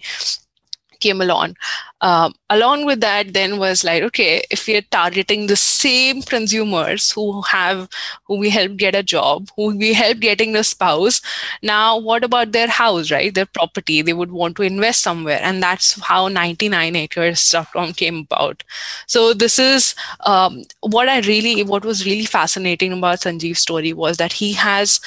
came 1.00 1.20
along. 1.20 1.56
Um, 2.02 2.34
along 2.50 2.84
with 2.84 3.00
that, 3.00 3.32
then 3.32 3.58
was 3.58 3.82
like, 3.82 4.02
okay, 4.02 4.42
if 4.50 4.66
we 4.66 4.76
are 4.76 4.82
targeting 4.90 5.46
the 5.46 5.56
same 5.56 6.20
consumers 6.22 7.10
who 7.10 7.40
have, 7.42 7.88
who 8.24 8.38
we 8.38 8.50
help 8.50 8.76
get 8.76 8.94
a 8.94 9.02
job, 9.02 9.48
who 9.56 9.76
we 9.76 9.94
help 9.94 10.20
getting 10.20 10.54
a 10.56 10.62
spouse, 10.62 11.22
now 11.62 11.98
what 11.98 12.22
about 12.22 12.52
their 12.52 12.68
house, 12.68 13.10
right? 13.10 13.34
Their 13.34 13.46
property, 13.46 14.02
they 14.02 14.12
would 14.12 14.30
want 14.30 14.56
to 14.56 14.62
invest 14.62 15.02
somewhere. 15.02 15.40
And 15.42 15.62
that's 15.62 16.00
how 16.02 16.28
99acres.com 16.28 17.94
came 17.94 18.18
about. 18.18 18.62
So 19.06 19.32
this 19.32 19.58
is 19.58 19.94
um, 20.26 20.64
what 20.80 21.08
I 21.08 21.20
really, 21.20 21.62
what 21.62 21.84
was 21.84 22.04
really 22.04 22.26
fascinating 22.26 22.92
about 22.92 23.20
Sanjeev's 23.20 23.60
story 23.60 23.92
was 23.94 24.18
that 24.18 24.34
he 24.34 24.52
has 24.52 25.00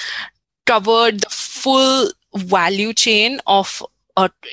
covered 0.66 1.22
the 1.22 1.30
full 1.30 2.12
value 2.36 2.94
chain 2.94 3.40
of 3.48 3.84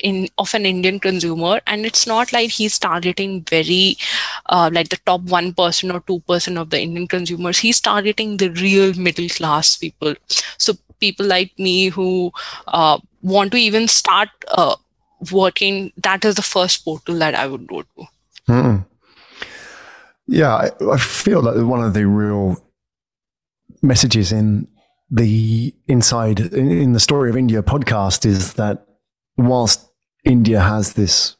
in 0.01 0.29
of 0.37 0.53
an 0.53 0.65
Indian 0.65 0.99
consumer, 0.99 1.59
and 1.67 1.85
it's 1.85 2.07
not 2.07 2.31
like 2.31 2.51
he's 2.51 2.79
targeting 2.79 3.43
very 3.49 3.97
uh, 4.45 4.69
like 4.71 4.89
the 4.89 4.99
top 5.05 5.21
one 5.21 5.53
person 5.53 5.91
or 5.91 5.99
two 6.01 6.19
percent 6.21 6.57
of 6.57 6.69
the 6.69 6.79
Indian 6.79 7.07
consumers. 7.07 7.59
He's 7.59 7.81
targeting 7.81 8.37
the 8.37 8.49
real 8.49 8.93
middle 8.93 9.27
class 9.29 9.75
people. 9.75 10.15
So 10.57 10.77
people 10.99 11.25
like 11.25 11.51
me 11.59 11.89
who 11.89 12.31
uh, 12.67 12.99
want 13.21 13.51
to 13.51 13.57
even 13.57 13.87
start 13.87 14.29
uh, 14.47 14.75
working. 15.31 15.91
That 15.97 16.23
is 16.23 16.35
the 16.35 16.41
first 16.41 16.85
portal 16.85 17.19
that 17.19 17.35
I 17.35 17.47
would 17.47 17.67
go 17.67 17.81
to. 17.81 18.07
Mm. 18.47 18.85
Yeah, 20.27 20.55
I, 20.55 20.71
I 20.91 20.97
feel 20.97 21.41
that 21.43 21.65
one 21.65 21.83
of 21.83 21.93
the 21.93 22.05
real 22.05 22.63
messages 23.81 24.31
in 24.31 24.67
the 25.09 25.73
inside 25.87 26.39
in 26.39 26.93
the 26.93 26.99
story 26.99 27.29
of 27.29 27.37
India 27.37 27.61
podcast 27.63 28.25
is 28.25 28.53
that 28.53 28.86
whilst 29.37 29.89
India 30.23 30.61
has 30.61 30.93
this, 30.93 31.37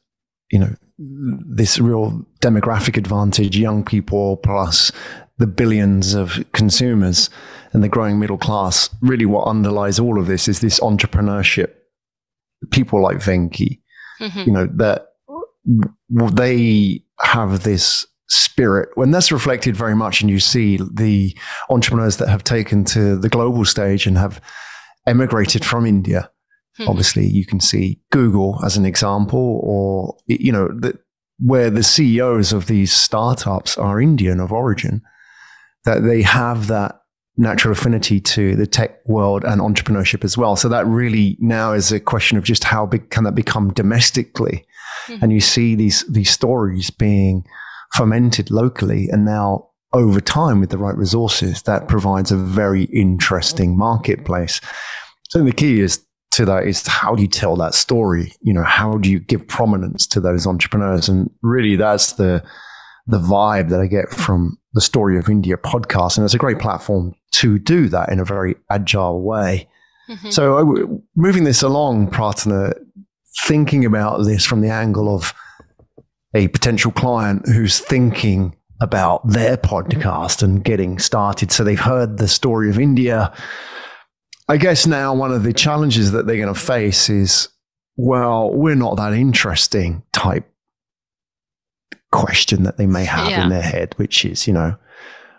you 0.51 0.59
know, 0.59 0.75
this 0.97 1.79
real 1.79 2.25
demographic 2.41 2.97
advantage, 2.97 3.57
young 3.57 3.83
people 3.83 4.37
plus 4.37 4.91
the 5.37 5.47
billions 5.47 6.13
of 6.13 6.43
consumers 6.53 7.29
and 7.73 7.83
the 7.83 7.89
growing 7.89 8.19
middle 8.19 8.37
class, 8.37 8.89
really 9.01 9.25
what 9.25 9.47
underlies 9.47 9.99
all 9.99 10.19
of 10.19 10.27
this 10.27 10.47
is 10.47 10.61
this 10.61 10.79
entrepreneurship. 10.79 11.73
People 12.71 13.03
like 13.03 13.17
Venky, 13.17 13.81
mm-hmm. 14.19 14.39
you 14.39 14.51
know, 14.51 14.67
that 14.77 15.09
they 16.07 17.03
have 17.19 17.63
this 17.63 18.05
spirit 18.29 18.89
when 18.95 19.11
that's 19.11 19.31
reflected 19.31 19.75
very 19.75 19.95
much 19.95 20.19
and 20.19 20.29
you 20.29 20.39
see 20.39 20.77
the 20.93 21.35
entrepreneurs 21.69 22.17
that 22.17 22.27
have 22.27 22.43
taken 22.43 22.83
to 22.83 23.15
the 23.15 23.29
global 23.29 23.63
stage 23.63 24.05
and 24.05 24.17
have 24.17 24.41
emigrated 25.05 25.63
from 25.63 25.85
India 25.85 26.29
Hmm. 26.77 26.87
Obviously, 26.87 27.27
you 27.27 27.45
can 27.45 27.59
see 27.59 27.99
Google 28.11 28.59
as 28.63 28.77
an 28.77 28.85
example, 28.85 29.59
or 29.63 30.17
you 30.27 30.51
know, 30.51 30.67
the, 30.67 30.97
where 31.39 31.69
the 31.69 31.83
CEOs 31.83 32.53
of 32.53 32.67
these 32.67 32.91
startups 32.91 33.77
are 33.77 34.01
Indian 34.01 34.39
of 34.39 34.51
origin, 34.51 35.01
that 35.85 36.03
they 36.03 36.21
have 36.21 36.67
that 36.67 37.01
natural 37.37 37.71
affinity 37.71 38.19
to 38.19 38.55
the 38.55 38.65
tech 38.65 38.99
world 39.05 39.43
and 39.43 39.61
entrepreneurship 39.61 40.23
as 40.23 40.37
well. 40.37 40.55
So 40.55 40.67
that 40.69 40.87
really 40.87 41.37
now 41.39 41.73
is 41.73 41.91
a 41.91 41.99
question 41.99 42.37
of 42.37 42.43
just 42.43 42.63
how 42.63 42.85
big 42.85 43.09
can 43.11 43.23
that 43.25 43.35
become 43.35 43.73
domestically, 43.73 44.65
mm-hmm. 45.07 45.23
and 45.23 45.31
you 45.31 45.41
see 45.41 45.75
these 45.75 46.03
these 46.07 46.29
stories 46.29 46.89
being 46.89 47.45
fermented 47.95 48.51
locally, 48.51 49.09
and 49.09 49.25
now 49.25 49.69
over 49.93 50.19
time 50.19 50.59
with 50.59 50.69
the 50.69 50.77
right 50.77 50.97
resources, 50.97 51.61
that 51.63 51.87
provides 51.87 52.31
a 52.31 52.37
very 52.37 52.83
interesting 52.85 53.77
marketplace. 53.77 54.59
So 55.29 55.43
the 55.43 55.51
key 55.51 55.79
is 55.79 56.03
to 56.37 56.45
that 56.45 56.67
is 56.67 56.85
how 56.87 57.15
do 57.15 57.21
you 57.21 57.27
tell 57.27 57.55
that 57.57 57.73
story? 57.73 58.31
You 58.41 58.53
know, 58.53 58.63
how 58.63 58.97
do 58.97 59.11
you 59.11 59.19
give 59.19 59.47
prominence 59.47 60.07
to 60.07 60.21
those 60.21 60.47
entrepreneurs? 60.47 61.09
And 61.09 61.29
really, 61.41 61.75
that's 61.75 62.13
the 62.13 62.43
the 63.07 63.19
vibe 63.19 63.69
that 63.69 63.79
I 63.79 63.87
get 63.87 64.09
from 64.09 64.57
the 64.73 64.81
Story 64.81 65.17
of 65.17 65.29
India 65.29 65.57
podcast, 65.57 66.17
and 66.17 66.25
it's 66.25 66.33
a 66.33 66.39
great 66.39 66.59
platform 66.59 67.13
to 67.31 67.57
do 67.57 67.87
that 67.89 68.09
in 68.09 68.19
a 68.19 68.25
very 68.25 68.55
agile 68.69 69.21
way. 69.21 69.67
Mm-hmm. 70.09 70.29
So, 70.29 71.01
moving 71.15 71.43
this 71.43 71.63
along, 71.63 72.11
Pratana, 72.11 72.73
thinking 73.45 73.85
about 73.85 74.25
this 74.25 74.45
from 74.45 74.61
the 74.61 74.69
angle 74.69 75.13
of 75.13 75.33
a 76.33 76.47
potential 76.49 76.91
client 76.91 77.47
who's 77.47 77.79
thinking 77.79 78.55
about 78.79 79.27
their 79.27 79.57
podcast 79.57 80.43
and 80.43 80.63
getting 80.63 80.99
started. 80.99 81.51
So 81.51 81.63
they've 81.63 81.79
heard 81.79 82.17
the 82.17 82.27
story 82.27 82.69
of 82.69 82.77
India 82.77 83.33
I 84.49 84.57
guess 84.57 84.87
now 84.87 85.13
one 85.13 85.31
of 85.31 85.43
the 85.43 85.53
challenges 85.53 86.11
that 86.11 86.25
they're 86.25 86.37
going 86.37 86.53
to 86.53 86.59
face 86.59 87.09
is, 87.09 87.49
well, 87.97 88.49
we're 88.53 88.75
not 88.75 88.97
that 88.97 89.13
interesting 89.13 90.03
type 90.13 90.49
question 92.11 92.63
that 92.63 92.77
they 92.77 92.87
may 92.87 93.03
have 93.03 93.29
yeah. 93.29 93.43
in 93.43 93.49
their 93.49 93.61
head, 93.61 93.93
which 93.97 94.23
is, 94.23 94.47
you 94.47 94.53
know, 94.53 94.77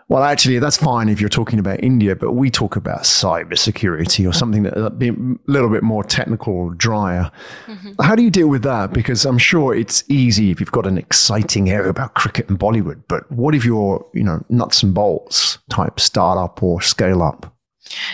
well, 0.09 0.23
actually, 0.23 0.57
that's 0.57 0.75
fine 0.77 1.07
if 1.07 1.21
you're 1.21 1.29
talking 1.29 1.59
about 1.59 1.83
India, 1.83 2.15
but 2.15 2.31
we 2.31 2.49
talk 2.49 2.75
about 2.75 3.01
cybersecurity 3.01 4.27
or 4.27 4.33
something 4.33 4.63
that 4.63 4.97
be 4.97 5.09
a 5.09 5.13
little 5.45 5.69
bit 5.69 5.83
more 5.83 6.03
technical 6.03 6.51
or 6.51 6.73
drier. 6.73 7.29
Mm-hmm. 7.67 7.91
How 8.01 8.15
do 8.15 8.23
you 8.23 8.31
deal 8.31 8.47
with 8.47 8.63
that? 8.63 8.91
Because 8.91 9.23
I'm 9.23 9.37
sure 9.37 9.75
it's 9.75 10.03
easy 10.09 10.49
if 10.49 10.59
you've 10.59 10.71
got 10.71 10.87
an 10.87 10.97
exciting 10.97 11.69
area 11.69 11.89
about 11.89 12.15
cricket 12.15 12.49
and 12.49 12.57
Bollywood, 12.57 13.03
but 13.07 13.31
what 13.31 13.53
if 13.53 13.63
you're, 13.63 14.03
you 14.15 14.23
know, 14.23 14.43
nuts 14.49 14.81
and 14.81 14.95
bolts 14.95 15.59
type 15.69 15.99
startup 15.99 16.63
or 16.63 16.81
scale 16.81 17.21
up? 17.21 17.55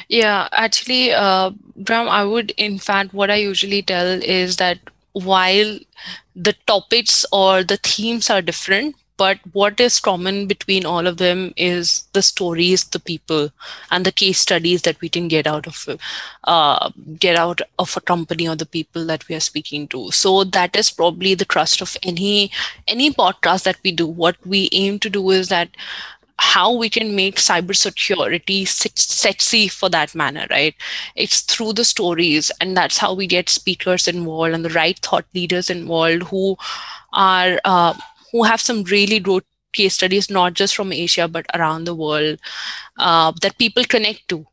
Yeah, 0.08 0.48
actually, 0.52 1.14
uh, 1.14 1.52
Graham, 1.84 2.10
I 2.10 2.24
would, 2.26 2.52
in 2.58 2.78
fact, 2.80 3.14
what 3.14 3.32
I 3.32 3.36
usually 3.36 3.82
tell 3.82 4.08
is 4.22 4.58
that 4.58 4.80
while 5.14 5.80
the 6.36 6.54
topics 6.68 7.26
or 7.32 7.64
the 7.64 7.78
themes 7.78 8.30
are 8.30 8.42
different, 8.42 8.96
but 9.18 9.40
what 9.54 9.80
is 9.80 10.00
common 10.00 10.46
between 10.46 10.86
all 10.86 11.08
of 11.08 11.18
them 11.18 11.54
is 11.56 12.04
the 12.12 12.22
stories, 12.22 12.84
the 12.84 13.00
people, 13.00 13.50
and 13.90 14.06
the 14.06 14.12
case 14.12 14.40
studies 14.40 14.82
that 14.82 15.00
we 15.00 15.08
can 15.08 15.30
get 15.30 15.48
out 15.48 15.66
of 15.68 15.88
uh, 16.44 16.90
get 17.20 17.38
out 17.38 17.62
of 17.80 17.96
a 17.96 18.02
company 18.02 18.48
or 18.48 18.56
the 18.56 18.66
people 18.66 19.06
that 19.06 19.26
we 19.30 19.36
are 19.36 19.40
speaking 19.40 19.88
to. 19.88 20.12
So 20.12 20.44
that 20.44 20.76
is 20.76 20.92
probably 20.92 21.34
the 21.34 21.46
trust 21.46 21.82
of 21.82 21.96
any 22.04 22.52
any 22.88 23.10
podcast 23.12 23.64
that 23.64 23.78
we 23.84 23.94
do. 23.94 24.06
What 24.06 24.36
we 24.46 24.68
aim 24.74 25.00
to 25.00 25.10
do 25.10 25.32
is 25.32 25.48
that 25.48 25.70
how 26.38 26.74
we 26.76 26.90
can 26.90 27.16
make 27.16 27.38
cybersecurity 27.38 28.68
sexy 28.68 29.68
for 29.68 29.90
that 29.90 30.14
manner, 30.16 30.46
right? 30.50 30.76
It's 31.16 31.42
through 31.42 31.74
the 31.74 31.86
stories, 31.86 32.52
and 32.60 32.76
that's 32.76 32.98
how 32.98 33.14
we 33.14 33.28
get 33.28 33.50
speakers 33.50 34.08
involved 34.08 34.54
and 34.54 34.66
the 34.66 34.70
right 34.70 34.98
thought 35.00 35.26
leaders 35.34 35.70
involved 35.70 36.24
who 36.24 36.58
are 37.14 37.60
uh, 37.66 37.94
who 38.32 38.44
have 38.44 38.62
some 38.62 38.84
really 38.84 39.20
good 39.20 39.44
case 39.74 39.96
studies, 39.96 40.30
not 40.30 40.54
just 40.54 40.76
from 40.76 40.92
Asia 40.94 41.28
but 41.28 41.46
around 41.54 41.86
the 41.86 41.96
world, 41.96 42.40
uh, 42.98 43.32
that 43.42 43.58
people 43.58 43.84
connect 43.86 44.28
to 44.30 44.46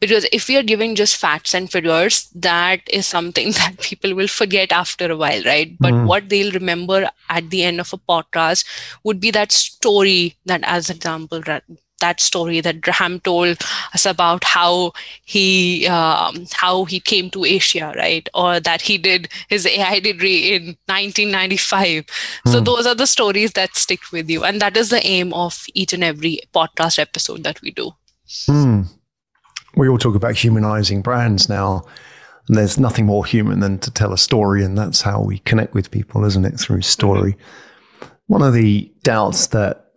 because 0.00 0.26
if 0.32 0.48
we 0.48 0.56
are 0.56 0.62
giving 0.62 0.94
just 0.94 1.16
facts 1.16 1.54
and 1.54 1.70
figures 1.70 2.28
that 2.34 2.80
is 2.90 3.06
something 3.06 3.50
that 3.52 3.78
people 3.80 4.14
will 4.14 4.28
forget 4.28 4.72
after 4.72 5.10
a 5.10 5.16
while 5.16 5.42
right 5.44 5.76
but 5.78 5.92
mm. 5.92 6.06
what 6.06 6.28
they'll 6.28 6.52
remember 6.52 7.08
at 7.28 7.50
the 7.50 7.62
end 7.62 7.80
of 7.80 7.92
a 7.92 7.98
podcast 7.98 8.64
would 9.04 9.20
be 9.20 9.30
that 9.30 9.52
story 9.52 10.34
that 10.44 10.60
as 10.64 10.90
example 10.90 11.40
that 12.00 12.20
story 12.20 12.60
that 12.60 12.82
Graham 12.82 13.20
told 13.20 13.58
us 13.94 14.04
about 14.04 14.44
how 14.44 14.92
he 15.24 15.86
um, 15.86 16.44
how 16.52 16.84
he 16.84 17.00
came 17.00 17.30
to 17.30 17.44
Asia, 17.44 17.94
right? 17.96 18.28
Or 18.34 18.60
that 18.60 18.82
he 18.82 18.98
did 18.98 19.30
his 19.48 19.66
AI 19.66 20.00
degree 20.00 20.52
in 20.52 20.76
1995. 20.86 22.04
Mm. 22.04 22.52
So 22.52 22.60
those 22.60 22.86
are 22.86 22.94
the 22.94 23.06
stories 23.06 23.52
that 23.52 23.76
stick 23.76 24.00
with 24.12 24.28
you, 24.28 24.44
and 24.44 24.60
that 24.60 24.76
is 24.76 24.90
the 24.90 25.04
aim 25.06 25.32
of 25.32 25.64
each 25.72 25.94
and 25.94 26.04
every 26.04 26.40
podcast 26.54 26.98
episode 26.98 27.44
that 27.44 27.62
we 27.62 27.70
do. 27.70 27.92
Mm 28.46 28.88
we 29.76 29.88
all 29.88 29.98
talk 29.98 30.14
about 30.14 30.34
humanizing 30.34 31.02
brands 31.02 31.48
now. 31.48 31.84
And 32.48 32.56
there's 32.56 32.78
nothing 32.78 33.06
more 33.06 33.26
human 33.26 33.60
than 33.60 33.78
to 33.80 33.90
tell 33.90 34.12
a 34.12 34.18
story. 34.18 34.64
And 34.64 34.78
that's 34.78 35.02
how 35.02 35.20
we 35.20 35.40
connect 35.40 35.74
with 35.74 35.90
people, 35.90 36.24
isn't 36.24 36.44
it? 36.44 36.58
Through 36.58 36.82
story. 36.82 37.32
Mm-hmm. 37.32 38.06
One 38.28 38.42
of 38.42 38.54
the 38.54 38.92
doubts 39.02 39.48
that 39.48 39.92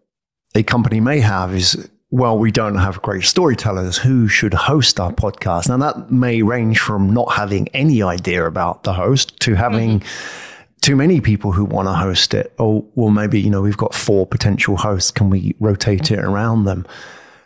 a 0.55 0.63
company 0.63 0.99
may 0.99 1.19
have 1.19 1.53
is, 1.53 1.89
well, 2.11 2.37
we 2.37 2.51
don't 2.51 2.77
have 2.77 3.01
great 3.01 3.23
storytellers. 3.23 3.97
Who 3.97 4.27
should 4.27 4.53
host 4.53 4.99
our 4.99 5.11
podcast? 5.11 5.69
Now, 5.69 5.77
that 5.77 6.11
may 6.11 6.41
range 6.41 6.79
from 6.79 7.13
not 7.13 7.33
having 7.33 7.67
any 7.69 8.01
idea 8.01 8.45
about 8.45 8.83
the 8.83 8.93
host 8.93 9.39
to 9.41 9.53
having 9.53 9.99
mm-hmm. 9.99 10.69
too 10.81 10.95
many 10.95 11.21
people 11.21 11.51
who 11.51 11.65
want 11.65 11.87
to 11.87 11.93
host 11.93 12.33
it. 12.33 12.53
Or, 12.57 12.83
well, 12.95 13.11
maybe, 13.11 13.39
you 13.39 13.49
know, 13.49 13.61
we've 13.61 13.77
got 13.77 13.93
four 13.93 14.25
potential 14.25 14.75
hosts. 14.75 15.11
Can 15.11 15.29
we 15.29 15.55
rotate 15.59 16.11
it 16.11 16.19
around 16.19 16.65
them? 16.65 16.85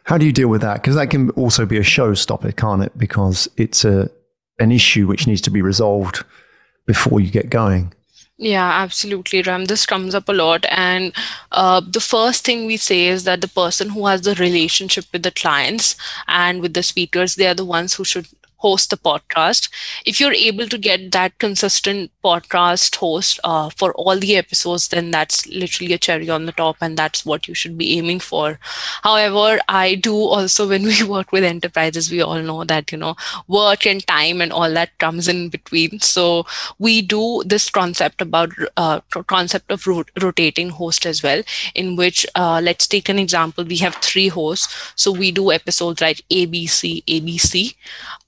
How 0.04 0.18
do 0.18 0.26
you 0.26 0.34
deal 0.34 0.50
with 0.50 0.62
that? 0.62 0.76
Because 0.76 0.96
that 0.96 1.10
can 1.10 1.30
also 1.32 1.66
be 1.66 1.78
a 1.78 1.82
showstopper, 1.82 2.56
can't 2.56 2.84
it? 2.84 2.98
Because 2.98 3.50
it's 3.58 3.86
a 3.86 4.10
an 4.60 4.72
issue 4.72 5.08
which 5.08 5.26
needs 5.26 5.42
to 5.42 5.50
be 5.50 5.62
resolved 5.62 6.24
before 6.86 7.20
you 7.20 7.32
get 7.32 7.50
going. 7.50 7.92
Yeah, 8.38 8.70
absolutely, 8.70 9.42
Ram. 9.42 9.66
This 9.66 9.86
comes 9.86 10.14
up 10.14 10.28
a 10.28 10.34
lot. 10.34 10.66
And 10.70 11.14
uh, 11.52 11.82
the 11.88 12.02
first 12.02 12.44
thing 12.46 12.66
we 12.66 12.78
say 12.78 13.08
is 13.08 13.24
that 13.24 13.42
the 13.42 13.48
person 13.48 13.90
who 13.90 14.06
has 14.08 14.22
the 14.22 14.36
relationship 14.36 15.06
with 15.14 15.24
the 15.24 15.32
clients 15.32 15.96
and 16.28 16.62
with 16.62 16.74
the 16.74 16.84
speakers, 16.84 17.36
they 17.36 17.48
are 17.48 17.54
the 17.54 17.66
ones 17.66 17.94
who 17.94 18.04
should 18.04 18.28
host 18.64 18.90
the 18.90 18.98
podcast. 18.98 19.70
If 20.06 20.20
you're 20.20 20.34
able 20.34 20.68
to 20.68 20.78
get 20.78 21.12
that 21.12 21.38
consistent 21.40 22.12
podcast 22.24 22.96
host 22.96 23.40
uh, 23.44 23.70
for 23.70 23.94
all 23.94 24.18
the 24.18 24.36
episodes, 24.38 24.88
then 24.90 25.12
that's 25.12 25.46
literally 25.48 25.94
a 25.94 25.98
cherry 25.98 26.30
on 26.30 26.46
the 26.46 26.52
top, 26.54 26.78
and 26.82 26.98
that's 26.98 27.26
what 27.26 27.48
you 27.48 27.54
should 27.54 27.78
be 27.78 27.98
aiming 27.98 28.20
for. 28.20 28.60
However, 29.04 29.60
I 29.68 29.96
do 29.96 30.16
also, 30.16 30.68
when 30.74 30.84
we 30.84 31.04
work 31.04 31.32
with 31.32 31.44
enterprises, 31.44 32.12
we 32.12 32.22
all 32.22 32.42
know 32.42 32.64
that, 32.64 32.92
you 32.92 32.98
know, 32.98 33.16
work 33.48 33.86
and 33.86 34.06
time 34.08 34.42
and 34.42 34.52
all 34.52 34.72
that 34.74 34.98
comes 35.00 35.28
in 35.28 35.50
between. 35.50 36.00
So 36.00 36.46
we 36.80 37.02
do 37.02 37.44
this 37.46 37.70
concept 37.70 38.22
about 38.22 38.52
uh, 38.78 39.02
concept 39.28 39.72
of 39.72 39.86
rotating 40.22 40.70
host 40.70 41.06
as 41.06 41.22
well, 41.24 41.42
in 41.76 41.96
which 41.96 42.26
uh, 42.36 42.62
let's 42.64 42.88
take 42.88 43.10
an 43.10 43.20
example. 43.20 43.64
We 43.66 43.78
have 43.78 43.96
three 43.96 44.28
hosts. 44.30 44.94
So 44.96 45.12
we 45.12 45.32
do 45.32 45.52
episodes 45.52 46.02
like 46.02 46.22
ABC, 46.32 47.04
ABC. 47.06 47.76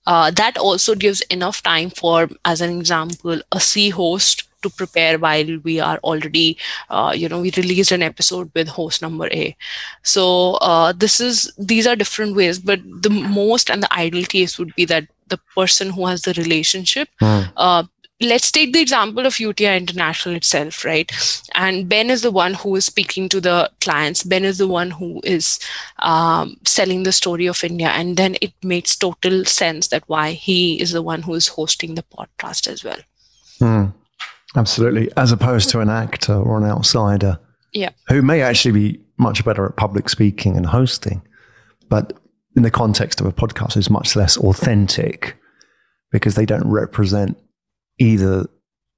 Uh, 0.06 0.32
that 0.32 0.58
also 0.58 0.96
gives 0.96 1.22
enough 1.24 1.62
time 1.63 1.89
for, 1.89 2.30
as 2.46 2.62
an 2.62 2.78
example, 2.78 3.41
a 3.52 3.60
C 3.60 3.89
host 3.89 4.44
to 4.62 4.70
prepare 4.70 5.18
while 5.20 5.60
we 5.63 5.80
are 5.80 5.98
already, 6.00 6.58
uh, 6.89 7.13
you 7.15 7.30
know, 7.30 7.41
we 7.41 7.52
released 7.56 7.91
an 7.91 8.02
episode 8.02 8.50
with 8.56 8.68
host 8.68 9.02
number 9.02 9.28
A. 9.32 9.56
So 10.04 10.54
uh, 10.56 10.91
this 10.94 11.20
is 11.20 11.52
these 11.58 11.88
are 11.88 11.96
different 11.96 12.36
ways, 12.36 12.60
but 12.60 12.80
the 12.86 13.10
most 13.10 13.70
and 13.70 13.84
the 13.84 13.94
ideal 13.94 14.26
case 14.26 14.58
would 14.58 14.76
be 14.76 14.86
that 14.86 15.08
the 15.28 15.39
person 15.56 15.89
who 15.91 16.06
has 16.06 16.22
the 16.22 16.34
relationship 16.34 17.10
mm 17.22 17.88
let's 18.21 18.51
take 18.51 18.71
the 18.71 18.82
example 18.82 19.25
of 19.25 19.39
UTI 19.39 19.75
International 19.75 20.36
itself, 20.36 20.86
right? 20.86 21.12
And 21.54 21.89
Ben 21.89 22.10
is 22.10 22.21
the 22.21 22.32
one 22.32 22.54
who 22.54 22.75
is 22.75 22.86
speaking 22.86 23.28
to 23.30 23.41
the 23.41 23.69
clients. 23.82 24.23
Ben 24.23 24.45
is 24.45 24.58
the 24.58 24.67
one 24.67 24.91
who 24.91 25.21
is 25.23 25.60
um, 25.99 26.58
selling 26.65 27.04
the 27.04 27.12
story 27.12 27.45
of 27.45 27.63
India. 27.63 27.89
And 27.89 28.15
then 28.15 28.38
it 28.41 28.54
makes 28.63 28.95
total 28.95 29.43
sense 29.45 29.89
that 29.89 30.04
why 30.08 30.32
he 30.32 30.80
is 30.80 30.91
the 30.91 31.01
one 31.01 31.23
who 31.23 31.34
is 31.34 31.47
hosting 31.47 31.95
the 31.95 32.04
podcast 32.04 32.67
as 32.67 32.84
well. 32.84 32.99
Mm, 33.60 33.93
absolutely. 34.56 35.12
As 35.17 35.32
opposed 35.32 35.69
to 35.71 35.82
an 35.82 35.89
actor 35.89 36.36
or 36.36 36.58
an 36.58 36.65
outsider. 36.65 37.39
Yeah. 37.73 37.89
Who 38.08 38.21
may 38.21 38.41
actually 38.41 38.71
be 38.71 39.01
much 39.17 39.43
better 39.43 39.65
at 39.65 39.75
public 39.75 40.10
speaking 40.10 40.56
and 40.56 40.65
hosting, 40.65 41.21
but 41.89 42.13
in 42.56 42.63
the 42.63 42.71
context 42.71 43.19
of 43.19 43.28
a 43.28 43.34
podcast 43.34 43.75
is 43.75 43.89
much 43.89 44.15
less 44.15 44.38
authentic 44.38 45.36
because 46.12 46.36
they 46.36 46.45
don't 46.45 46.69
represent 46.69 47.38
either 47.97 48.47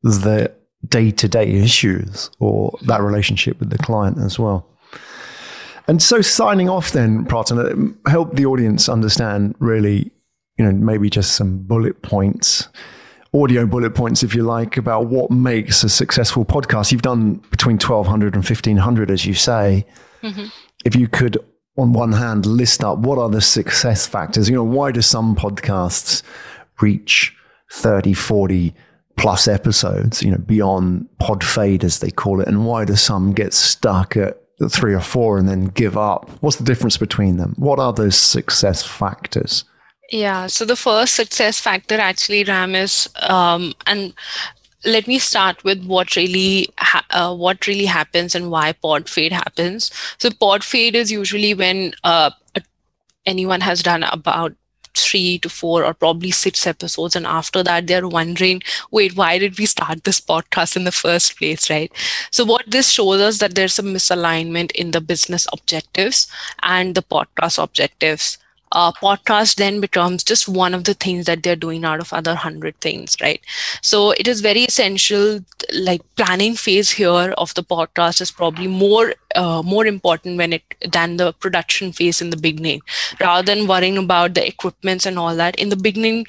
the 0.03 0.51
day 0.88 1.12
to 1.12 1.27
day 1.27 1.49
issues 1.51 2.29
or 2.39 2.77
that 2.83 3.01
relationship 3.01 3.60
with 3.60 3.69
the 3.69 3.77
client 3.77 4.17
as 4.19 4.38
well. 4.39 4.67
And 5.88 6.01
so, 6.01 6.21
signing 6.21 6.69
off 6.69 6.91
then, 6.91 7.25
Pratana, 7.25 7.95
help 8.07 8.36
the 8.36 8.45
audience 8.45 8.89
understand 8.89 9.55
really, 9.60 10.12
you 10.57 10.65
know, 10.65 10.71
maybe 10.71 11.10
just 11.10 11.36
some 11.36 11.60
bullet 11.60 12.01
points, 12.01 12.67
audio 13.33 13.65
bullet 13.65 13.95
points, 13.95 14.21
if 14.21 14.36
you 14.36 14.43
like, 14.43 14.75
about 14.75 15.07
what 15.07 15.31
makes 15.31 15.86
a 15.86 15.89
successful 15.89 16.43
podcast. 16.43 16.91
You've 16.91 17.03
done 17.03 17.36
between 17.51 17.75
1,200 17.75 18.36
and 18.36 18.43
1,500, 18.43 19.10
as 19.10 19.25
you 19.25 19.33
say. 19.33 19.86
Mm-hmm. 20.23 20.47
If 20.83 20.95
you 20.95 21.07
could, 21.07 21.38
on 21.77 21.93
one 21.93 22.12
hand, 22.12 22.45
list 22.45 22.83
up 22.83 22.97
what 22.99 23.17
are 23.17 23.29
the 23.29 23.41
success 23.41 24.05
factors, 24.05 24.49
you 24.49 24.55
know, 24.55 24.63
why 24.63 24.91
do 24.91 25.01
some 25.01 25.38
podcasts 25.38 26.21
reach 26.81 27.33
30, 27.71 28.13
40, 28.13 28.73
plus 29.17 29.47
episodes, 29.47 30.23
you 30.23 30.32
know, 30.32 30.38
beyond 30.38 31.08
pod 31.19 31.43
fade 31.43 31.84
as 31.84 31.99
they 31.99 32.12
call 32.12 32.39
it, 32.39 32.47
and 32.47 32.65
why 32.65 32.86
do 32.86 32.95
some 32.95 33.34
get 33.34 33.53
stuck 33.53 34.15
at 34.15 34.41
three 34.69 34.93
or 34.93 35.01
four 35.01 35.38
and 35.38 35.47
then 35.47 35.65
give 35.65 35.97
up? 35.97 36.30
What's 36.41 36.58
the 36.58 36.63
difference 36.63 36.97
between 36.97 37.38
them? 37.38 37.53
What 37.58 37.80
are 37.80 37.93
those 37.93 38.17
success 38.17 38.84
factors? 38.84 39.65
Yeah, 40.12 40.47
so 40.47 40.63
the 40.63 40.77
first 40.77 41.15
success 41.15 41.60
factor 41.60 41.95
actually, 41.95 42.43
Ram, 42.45 42.75
is 42.75 43.10
um, 43.23 43.73
and 43.86 44.13
let 44.86 45.08
me 45.08 45.19
start 45.19 45.63
with 45.63 45.86
what 45.86 46.15
really 46.15 46.69
ha- 46.77 47.06
uh, 47.10 47.36
what 47.36 47.67
really 47.67 47.86
happens 47.86 48.34
and 48.34 48.49
why 48.49 48.71
pod 48.71 49.10
fade 49.10 49.34
happens. 49.34 49.91
So 50.17 50.30
pod 50.30 50.63
fade 50.63 50.95
is 50.95 51.12
usually 51.12 51.53
when 51.53 51.93
uh, 52.03 52.32
anyone 53.25 53.62
has 53.62 53.84
done 53.84 54.03
about 54.03 54.53
three 55.05 55.39
to 55.39 55.49
four 55.49 55.83
or 55.83 55.93
probably 55.93 56.31
six 56.31 56.65
episodes. 56.67 57.15
And 57.15 57.25
after 57.25 57.63
that, 57.63 57.88
they're 57.88 58.07
wondering, 58.07 58.62
wait, 58.91 59.15
why 59.15 59.38
did 59.38 59.57
we 59.57 59.65
start 59.65 60.03
this 60.03 60.19
podcast 60.19 60.75
in 60.75 60.83
the 60.83 60.91
first 60.91 61.38
place, 61.38 61.69
right? 61.69 61.91
So, 62.31 62.45
what 62.45 62.65
this 62.67 62.89
shows 62.89 63.21
us 63.21 63.38
that 63.39 63.55
there's 63.55 63.79
a 63.79 63.83
misalignment 63.83 64.71
in 64.71 64.91
the 64.91 65.01
business 65.01 65.47
objectives 65.53 66.27
and 66.63 66.95
the 66.95 67.03
podcast 67.03 67.62
objectives 67.62 68.38
uh, 68.71 68.91
podcast 68.91 69.55
then 69.55 69.79
becomes 69.79 70.23
just 70.23 70.47
one 70.47 70.73
of 70.73 70.83
the 70.83 70.93
things 70.93 71.25
that 71.25 71.43
they're 71.43 71.55
doing 71.55 71.86
out 71.86 71.99
of 71.99 72.12
other 72.13 72.36
hundred 72.36 72.79
things, 72.81 73.15
right? 73.21 73.41
So 73.81 74.12
it 74.12 74.27
is 74.27 74.41
very 74.41 74.63
essential. 74.65 75.39
Like 75.73 76.01
planning 76.15 76.55
phase 76.55 76.91
here 76.91 77.33
of 77.38 77.53
the 77.53 77.63
podcast 77.63 78.21
is 78.21 78.31
probably 78.31 78.67
more 78.67 79.13
uh, 79.38 79.62
more 79.63 79.86
important 79.86 80.38
when 80.38 80.54
it 80.58 80.63
than 80.97 81.17
the 81.17 81.32
production 81.45 81.91
phase 81.91 82.21
in 82.26 82.30
the 82.30 82.41
beginning, 82.47 82.82
rather 83.21 83.45
than 83.50 83.67
worrying 83.67 83.97
about 83.97 84.34
the 84.34 84.45
equipments 84.45 85.06
and 85.06 85.17
all 85.17 85.36
that. 85.36 85.56
In 85.65 85.69
the 85.69 85.82
beginning, 85.88 86.26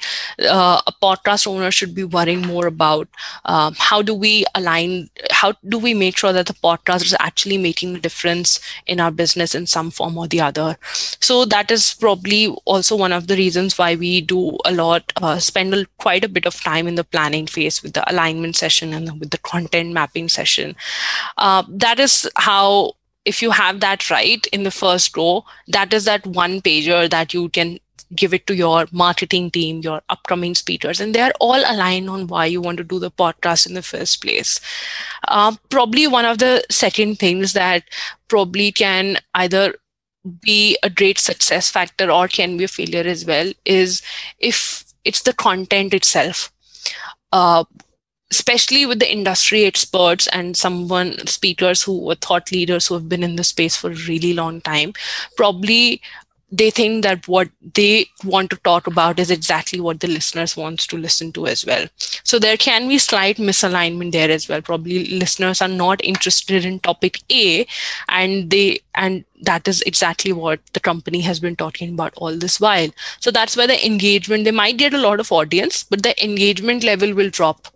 uh, 0.57 0.81
a 0.87 0.93
podcast 1.03 1.47
owner 1.47 1.71
should 1.71 1.93
be 1.93 2.03
worrying 2.03 2.41
more 2.53 2.67
about 2.67 3.07
um, 3.45 3.75
how 3.77 4.01
do 4.01 4.13
we 4.13 4.45
align, 4.55 5.09
how 5.31 5.53
do 5.67 5.77
we 5.77 5.93
make 5.93 6.17
sure 6.17 6.33
that 6.33 6.45
the 6.45 6.53
podcast 6.53 7.03
is 7.09 7.15
actually 7.19 7.57
making 7.57 7.95
a 7.95 7.99
difference 7.99 8.59
in 8.85 8.99
our 8.99 9.11
business 9.11 9.55
in 9.55 9.65
some 9.65 9.91
form 9.91 10.17
or 10.17 10.27
the 10.27 10.41
other. 10.41 10.77
So 11.19 11.45
that 11.45 11.71
is 11.71 11.93
probably 11.99 12.47
also 12.65 12.95
one 12.95 13.13
of 13.13 13.27
the 13.27 13.35
reasons 13.35 13.77
why 13.77 13.95
we 13.95 14.21
do 14.21 14.57
a 14.65 14.71
lot, 14.71 15.11
uh, 15.17 15.39
spend 15.39 15.75
quite 15.97 16.23
a 16.23 16.29
bit 16.29 16.45
of 16.45 16.61
time 16.61 16.87
in 16.87 16.95
the 16.95 17.03
planning 17.03 17.47
phase 17.47 17.81
with 17.83 17.93
the 17.93 18.09
alignment 18.11 18.55
session 18.55 18.93
and 18.93 19.19
with 19.19 19.31
the 19.31 19.37
content 19.39 19.93
mapping 19.93 20.29
session. 20.29 20.75
Uh, 21.37 21.63
that 21.67 21.99
is 21.99 22.29
how, 22.35 22.93
if 23.25 23.41
you 23.41 23.51
have 23.51 23.79
that 23.81 24.09
right 24.09 24.45
in 24.47 24.63
the 24.63 24.71
first 24.71 25.15
row, 25.15 25.45
that 25.67 25.93
is 25.93 26.05
that 26.05 26.25
one 26.25 26.61
pager 26.61 27.09
that 27.09 27.33
you 27.33 27.49
can 27.49 27.79
give 28.15 28.33
it 28.33 28.47
to 28.47 28.55
your 28.55 28.87
marketing 28.91 29.51
team, 29.51 29.81
your 29.81 30.01
upcoming 30.09 30.55
speakers, 30.55 30.99
and 30.99 31.13
they 31.13 31.21
are 31.21 31.33
all 31.39 31.61
aligned 31.67 32.09
on 32.09 32.27
why 32.27 32.45
you 32.45 32.59
want 32.59 32.77
to 32.77 32.83
do 32.83 32.97
the 32.97 33.11
podcast 33.11 33.67
in 33.67 33.75
the 33.75 33.83
first 33.83 34.21
place. 34.21 34.59
Uh, 35.27 35.55
probably 35.69 36.07
one 36.07 36.25
of 36.25 36.39
the 36.39 36.63
second 36.71 37.19
things 37.19 37.53
that 37.53 37.83
probably 38.27 38.71
can 38.71 39.17
either 39.35 39.75
be 40.41 40.77
a 40.83 40.89
great 40.89 41.17
success 41.17 41.69
factor 41.69 42.11
or 42.11 42.27
can 42.27 42.57
be 42.57 42.63
a 42.63 42.67
failure 42.67 43.03
as 43.03 43.25
well 43.25 43.51
is 43.65 44.01
if 44.39 44.83
it's 45.05 45.21
the 45.21 45.33
content 45.33 45.93
itself 45.93 46.51
uh, 47.31 47.63
especially 48.31 48.85
with 48.85 48.99
the 48.99 49.11
industry 49.11 49.65
experts 49.65 50.27
and 50.27 50.55
someone 50.55 51.25
speakers 51.25 51.83
who 51.83 52.09
are 52.11 52.15
thought 52.15 52.51
leaders 52.51 52.87
who 52.87 52.93
have 52.93 53.09
been 53.09 53.23
in 53.23 53.35
the 53.35 53.43
space 53.43 53.75
for 53.75 53.91
a 53.91 54.05
really 54.07 54.33
long 54.33 54.61
time 54.61 54.93
probably 55.35 56.01
they 56.51 56.69
think 56.71 57.03
that 57.03 57.27
what 57.27 57.49
they 57.75 58.07
want 58.23 58.49
to 58.49 58.55
talk 58.57 58.87
about 58.87 59.19
is 59.19 59.29
exactly 59.29 59.79
what 59.79 59.99
the 59.99 60.07
listeners 60.07 60.57
wants 60.57 60.87
to 60.87 60.97
listen 60.97 61.31
to 61.31 61.45
as 61.45 61.65
well. 61.65 61.85
So 62.23 62.39
there 62.39 62.57
can 62.57 62.87
be 62.87 62.97
slight 62.97 63.37
misalignment 63.37 64.13
there 64.13 64.31
as 64.31 64.49
well. 64.49 64.61
Probably 64.61 65.05
listeners 65.05 65.61
are 65.61 65.67
not 65.67 66.03
interested 66.03 66.65
in 66.65 66.79
topic 66.79 67.19
a 67.31 67.67
and 68.07 68.49
they 68.49 68.79
and 68.95 69.25
that 69.41 69.67
is 69.67 69.81
exactly 69.83 70.33
what 70.33 70.59
the 70.73 70.79
company 70.79 71.21
has 71.21 71.39
been 71.39 71.55
talking 71.55 71.93
about 71.93 72.13
all 72.17 72.35
this 72.35 72.59
while. 72.59 72.89
So 73.19 73.31
that's 73.31 73.55
where 73.55 73.67
the 73.67 73.85
engagement 73.85 74.45
they 74.45 74.51
might 74.51 74.77
get 74.77 74.93
a 74.93 74.97
lot 75.01 75.19
of 75.19 75.31
audience 75.31 75.83
but 75.83 76.01
the 76.01 76.23
engagement 76.23 76.83
level 76.83 77.13
will 77.13 77.29
drop 77.29 77.67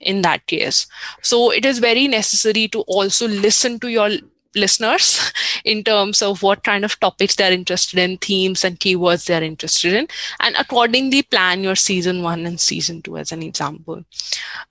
in 0.00 0.22
that 0.22 0.46
case 0.46 0.86
so 1.22 1.50
it 1.50 1.64
is 1.64 1.78
very 1.78 2.06
necessary 2.06 2.68
to 2.68 2.80
also 2.82 3.26
listen 3.26 3.78
to 3.78 3.88
your 3.88 4.10
listeners 4.56 5.32
in 5.64 5.84
terms 5.84 6.22
of 6.22 6.42
what 6.42 6.64
kind 6.64 6.84
of 6.84 6.98
topics 6.98 7.36
they're 7.36 7.52
interested 7.52 7.98
in, 7.98 8.16
themes 8.18 8.64
and 8.64 8.80
keywords 8.80 9.26
they're 9.26 9.42
interested 9.42 9.92
in, 9.92 10.08
and 10.40 10.56
accordingly 10.56 11.22
plan 11.22 11.62
your 11.62 11.76
season 11.76 12.22
one 12.22 12.46
and 12.46 12.60
season 12.60 13.02
two 13.02 13.16
as 13.16 13.30
an 13.30 13.42
example. 13.42 14.02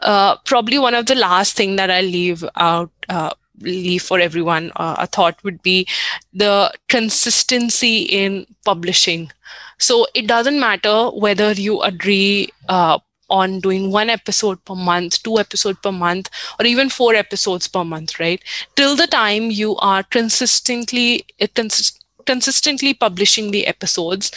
Uh, 0.02 0.36
probably 0.46 0.80
one 0.80 0.96
of 0.96 1.06
the 1.06 1.16
last 1.16 1.56
thing 1.56 1.76
that 1.78 1.92
I 1.92 2.02
leave 2.02 2.44
out. 2.56 2.92
Uh, 3.08 3.32
leave 3.62 4.02
for 4.02 4.20
everyone 4.20 4.70
uh, 4.76 4.96
a 5.00 5.08
thought 5.08 5.42
would 5.46 5.62
be 5.64 5.88
the 6.34 6.70
consistency 6.90 8.00
in 8.00 8.46
publishing 8.66 9.32
so 9.78 10.06
it 10.14 10.28
doesn't 10.28 10.60
matter 10.60 11.08
whether 11.12 11.54
you 11.54 11.82
agree 11.82 12.50
uh, 12.68 13.00
on 13.30 13.60
doing 13.60 13.92
one 13.92 14.10
episode 14.10 14.64
per 14.66 14.76
month, 14.76 15.24
two 15.24 15.40
episodes 15.40 15.80
per 15.82 15.92
month, 15.92 16.30
or 16.60 16.66
even 16.66 16.90
four 16.90 17.16
episodes 17.16 17.68
per 17.68 17.84
month, 17.84 18.20
right? 18.20 18.42
Till 18.76 18.96
the 18.96 19.08
time 19.08 19.52
you 19.52 19.76
are 19.78 20.04
consistently 20.04 21.26
consist- 21.56 22.04
consistently 22.26 22.94
publishing 22.94 23.52
the 23.52 23.68
episodes 23.68 24.32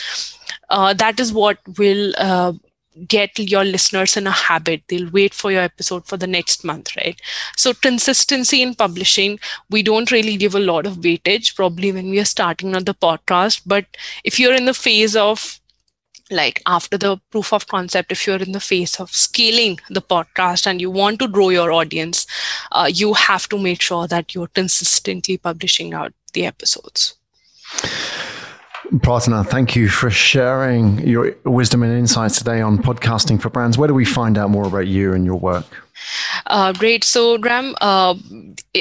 uh, 0.70 0.92
that 0.94 1.18
is 1.20 1.32
what 1.32 1.58
will 1.78 2.12
uh, 2.18 2.52
get 3.06 3.38
your 3.38 3.64
listeners 3.64 4.16
in 4.16 4.26
a 4.26 4.30
habit 4.30 4.82
they'll 4.88 5.10
wait 5.10 5.32
for 5.32 5.52
your 5.52 5.62
episode 5.62 6.04
for 6.06 6.16
the 6.16 6.26
next 6.26 6.64
month 6.64 6.96
right 6.96 7.20
so 7.56 7.72
consistency 7.72 8.60
in 8.60 8.74
publishing 8.74 9.38
we 9.70 9.82
don't 9.82 10.10
really 10.10 10.36
give 10.36 10.54
a 10.54 10.60
lot 10.60 10.84
of 10.84 10.96
weightage 10.96 11.54
probably 11.54 11.92
when 11.92 12.10
we 12.10 12.18
are 12.18 12.24
starting 12.24 12.74
on 12.74 12.84
the 12.84 12.94
podcast 12.94 13.62
but 13.64 13.86
if 14.24 14.40
you're 14.40 14.54
in 14.54 14.64
the 14.64 14.74
phase 14.74 15.14
of 15.14 15.60
like 16.30 16.62
after 16.66 16.98
the 16.98 17.16
proof 17.30 17.52
of 17.52 17.66
concept 17.68 18.12
if 18.12 18.26
you're 18.26 18.42
in 18.42 18.52
the 18.52 18.60
phase 18.60 19.00
of 19.00 19.10
scaling 19.10 19.78
the 19.90 20.02
podcast 20.02 20.66
and 20.66 20.80
you 20.80 20.90
want 20.90 21.18
to 21.18 21.28
grow 21.28 21.48
your 21.48 21.72
audience 21.72 22.26
uh, 22.72 22.90
you 22.92 23.14
have 23.14 23.48
to 23.48 23.58
make 23.58 23.80
sure 23.80 24.06
that 24.06 24.34
you're 24.34 24.48
consistently 24.48 25.36
publishing 25.36 25.94
out 25.94 26.12
the 26.32 26.44
episodes 26.46 27.14
Prathana, 28.90 29.46
thank 29.46 29.76
you 29.76 29.90
for 29.90 30.08
sharing 30.08 31.06
your 31.06 31.36
wisdom 31.44 31.82
and 31.82 31.92
insights 31.92 32.38
today 32.38 32.62
on 32.62 32.78
podcasting 32.78 33.38
for 33.38 33.50
brands. 33.50 33.76
Where 33.76 33.86
do 33.86 33.92
we 33.92 34.06
find 34.06 34.38
out 34.38 34.48
more 34.48 34.66
about 34.66 34.86
you 34.86 35.12
and 35.12 35.26
your 35.26 35.34
work? 35.34 35.66
Uh, 36.48 36.72
great. 36.72 37.04
So, 37.04 37.38
Ram, 37.38 37.74
uh, 37.80 38.14